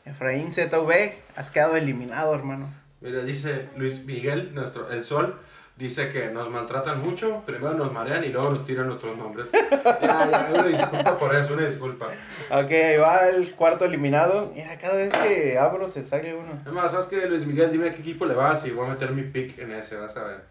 [0.05, 1.13] Efraín ZV.
[1.35, 2.69] Has quedado eliminado, hermano.
[3.01, 5.39] Mira, dice Luis Miguel, nuestro, el sol,
[5.75, 9.49] dice que nos maltratan mucho, primero nos marean y luego nos tiran nuestros nombres.
[10.01, 12.07] Ya, ya, una disculpa por eso, una disculpa.
[12.49, 14.51] Ok, ahí va el cuarto eliminado.
[14.53, 16.59] Mira, cada vez que abro se sale uno.
[16.63, 17.71] Además, ¿sabes qué, Luis Miguel?
[17.71, 20.15] Dime a qué equipo le vas y voy a meter mi pick en ese, vas
[20.17, 20.41] a ver.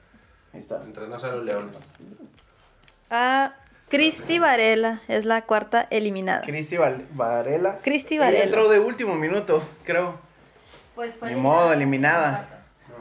[0.53, 0.83] Ahí está.
[0.83, 1.77] Entrenos a los leones.
[3.11, 3.55] A
[3.89, 6.43] Cristi Varela es la cuarta eliminada.
[6.43, 7.79] Cristi Varela.
[7.83, 8.45] Cristi Varela.
[8.45, 10.19] entró de último minuto, creo.
[10.95, 12.49] Pues fue Ni modo, eliminada.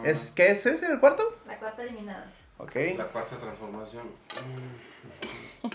[0.03, 1.37] ¿Es, ¿Qué es ese, el cuarto?
[1.47, 2.25] La cuarta eliminada.
[2.57, 2.75] Ok.
[2.97, 4.03] La cuarta transformación.
[5.63, 5.69] Mm.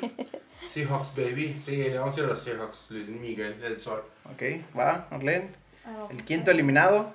[0.73, 1.61] Seahawks, baby.
[1.61, 4.05] Sí, vamos a ir a los Seahawks, Luis Miguel, el sol.
[4.33, 4.43] Ok,
[4.79, 5.51] va, Arlen.
[6.11, 7.13] El quinto eliminado.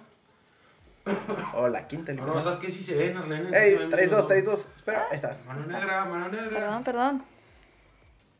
[1.53, 2.51] O la quinta No, no, eliminada.
[2.51, 2.71] ¿sabes qué?
[2.71, 3.13] Sí se ven,
[3.51, 4.27] se Ey, ven traes bien, dos, ¿no?
[4.27, 4.69] traes dos.
[4.75, 5.37] Espera, ahí está.
[5.47, 6.49] Mano negra, mano negra.
[6.49, 7.23] Perdón, perdón.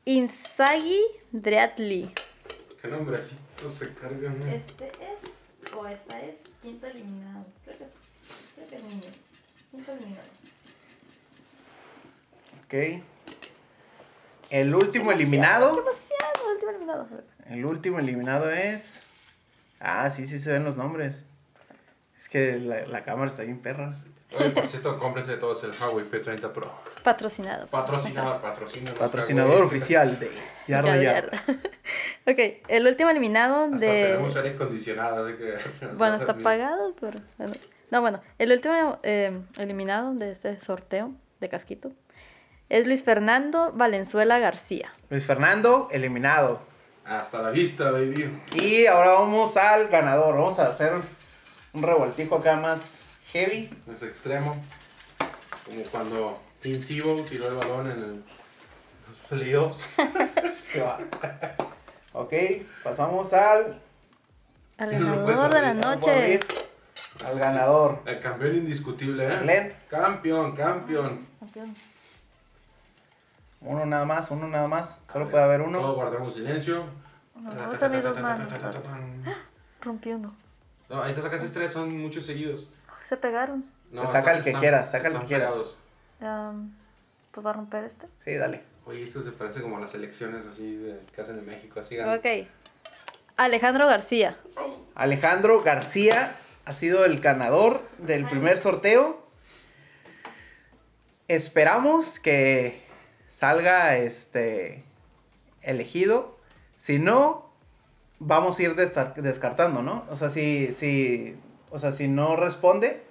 [0.07, 1.01] Insagi
[1.31, 2.13] Dreatli.
[2.79, 4.39] Qué nombrecitos se cargan.
[4.39, 4.45] ¿no?
[4.45, 7.43] Este es, o esta es, quinto eliminado.
[7.63, 7.89] Creo que es,
[8.53, 9.11] creo que es niño.
[9.71, 10.27] Quinto eliminado.
[12.65, 13.03] Ok.
[14.51, 15.75] El último eliminado.
[15.75, 17.07] Demasiado, último eliminado.
[17.49, 19.07] El último eliminado es.
[19.79, 21.23] Ah, sí, sí se ven los nombres.
[22.19, 23.91] Es que la, la cámara está bien perra.
[24.39, 26.71] Oye, por cierto, cómprense todos el Huawei P30 Pro.
[27.03, 27.67] Patrocinado.
[27.67, 28.99] Patrocinador, patrocinador.
[28.99, 30.31] Patrocinador oficial de
[30.67, 31.43] Yarda Yarda,
[32.27, 34.03] ok, el último eliminado Hasta de...
[34.03, 35.57] tenemos aire acondicionado, así que...
[35.97, 37.19] Bueno, está pagado, pero...
[37.37, 37.53] bueno.
[37.91, 41.91] No, bueno, el último eh, eliminado de este sorteo de casquito
[42.67, 44.91] es Luis Fernando Valenzuela García.
[45.09, 46.61] Luis Fernando, eliminado.
[47.05, 48.41] Hasta la vista, baby.
[48.55, 50.35] Y ahora vamos al ganador.
[50.35, 50.93] Vamos a hacer
[51.73, 53.04] un revoltijo acá más
[53.35, 53.69] heavy.
[53.93, 54.55] Es extremo.
[55.65, 58.23] Como cuando Tim Tebow tiró el balón en el
[59.29, 59.83] playoffs.
[60.71, 60.99] Que va.
[62.11, 62.33] Ok,
[62.83, 63.79] pasamos al.
[64.77, 66.11] Al ganador de la noche.
[66.11, 66.45] abrir,
[67.25, 68.01] Al ganador.
[68.05, 69.37] El campeón indiscutible, ¿eh?
[69.41, 69.73] Glenn.
[69.89, 71.25] Campeón, campeón.
[71.39, 71.75] Campeón.
[73.61, 74.97] Uno nada más, uno nada más.
[75.09, 75.93] Solo ver, puede haber Todos uno.
[75.93, 76.83] guardamos silencio.
[79.81, 80.35] Rompió uno.
[80.89, 82.67] No, ahí te sacas tres, son muchos seguidos.
[83.09, 83.65] Se pegaron.
[83.91, 85.53] No, Pues saca el que están- quieras, saca el que quieras.
[87.31, 88.07] pues va a romper este.
[88.23, 88.61] Sí, dale.
[88.85, 91.79] Oye, esto se parece como a las elecciones así de, que hacen en México.
[91.79, 92.17] Así ganan.
[92.17, 92.25] Ok.
[93.37, 94.37] Alejandro García.
[94.95, 96.35] Alejandro García
[96.65, 99.25] ha sido el ganador del primer sorteo.
[101.27, 102.81] Esperamos que
[103.31, 104.83] salga este
[105.61, 106.37] elegido.
[106.77, 107.49] Si no,
[108.19, 110.05] vamos a ir descartando, ¿no?
[110.09, 111.35] O sea, si, si,
[111.75, 113.03] o sea, si no responde,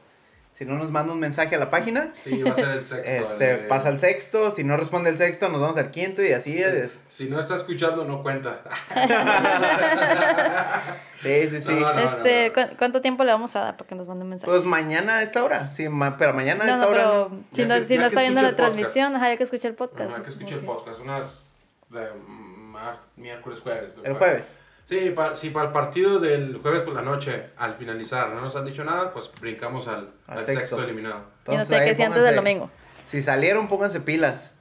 [0.57, 3.11] Si no nos manda un mensaje a la página, Sí, va a ser el sexto.
[3.11, 4.53] este, el pasa al sexto.
[4.53, 6.93] Si no responde el sexto, nos vamos al quinto y así es.
[7.09, 8.61] Si no está escuchando, no cuenta.
[11.23, 11.73] Sí, sí, sí.
[11.75, 12.69] No, no, este, no, no.
[12.69, 14.51] ¿cu- ¿cuánto tiempo le vamos a dar para que nos mande un mensaje?
[14.51, 15.71] Pues mañana a esta hora.
[15.71, 17.03] Sí, ma- pero mañana a esta no, hora.
[17.03, 17.45] pero no.
[17.53, 18.75] si no, que- si está viendo la el podcast.
[18.75, 20.11] transmisión, ajá, ya que escuche el podcast.
[20.13, 21.01] Ajá, que escuche el podcast.
[21.01, 21.47] Unas
[21.89, 23.95] de mar- miércoles, jueves.
[24.05, 24.55] El jueves.
[24.89, 28.55] Sí, pa- si para el partido del jueves por la noche, al finalizar, no nos
[28.55, 30.61] han dicho nada, pues brincamos al, Al al sexto.
[30.61, 30.83] sexto.
[30.85, 31.21] eliminado.
[31.47, 32.71] Y no Entonces, sé qué si antes del domingo.
[33.07, 34.53] Si salieron, pónganse pilas.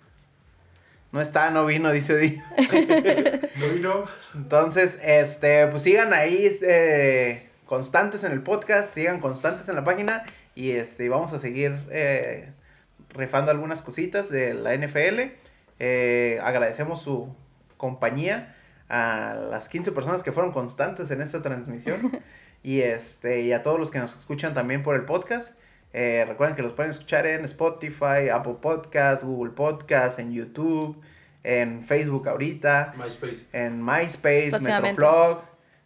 [1.11, 2.41] No está, no vino, dice Di.
[3.57, 4.05] ¿No vino?
[4.33, 10.23] Entonces, este, pues sigan ahí, este, constantes en el podcast, sigan constantes en la página
[10.55, 12.51] y este, vamos a seguir eh,
[13.09, 15.31] rifando algunas cositas de la NFL.
[15.79, 17.35] Eh, agradecemos su
[17.77, 18.52] compañía
[18.93, 22.21] a las 15 personas que fueron constantes en esta transmisión
[22.63, 25.57] y este y a todos los que nos escuchan también por el podcast.
[25.93, 31.01] Eh, recuerden que los pueden escuchar en Spotify, Apple Podcasts, Google Podcasts, en YouTube,
[31.43, 33.47] en Facebook ahorita MySpace.
[33.51, 34.59] en MySpace.
[34.59, 35.41] Metroflog.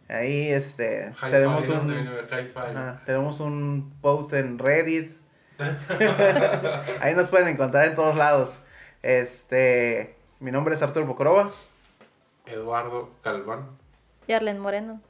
[0.08, 5.12] Ahí este tenemos un ajá, tenemos un post en Reddit.
[7.00, 8.60] Ahí nos pueden encontrar en todos lados.
[9.02, 11.50] Este, mi nombre es Arturo Bocoroba.
[12.48, 13.68] Eduardo Calván.
[14.26, 15.00] Y Arlen Moreno.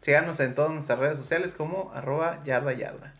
[0.00, 3.14] Síganos en todas nuestras redes sociales como arroba yarda yarda.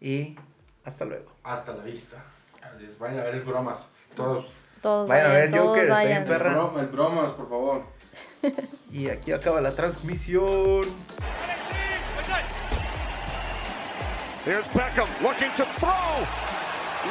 [0.00, 0.36] Y
[0.84, 1.30] hasta luego.
[1.44, 2.16] Hasta la vista.
[2.62, 2.98] Adiós.
[2.98, 3.90] Vayan a ver el bromas.
[4.14, 4.46] Todos.
[4.80, 6.24] Todos Vayan a ver el Joker, está bien vayan.
[6.26, 6.50] perra.
[6.50, 7.82] El, broma- el bromas, por favor.
[8.90, 10.80] Y aquí acaba la transmisión.
[14.44, 16.24] Here's Beckham looking to throw.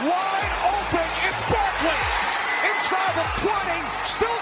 [0.02, 1.08] Wide open.
[1.30, 2.02] It's Barkley.
[2.68, 4.06] Inside the 20.
[4.06, 4.40] Still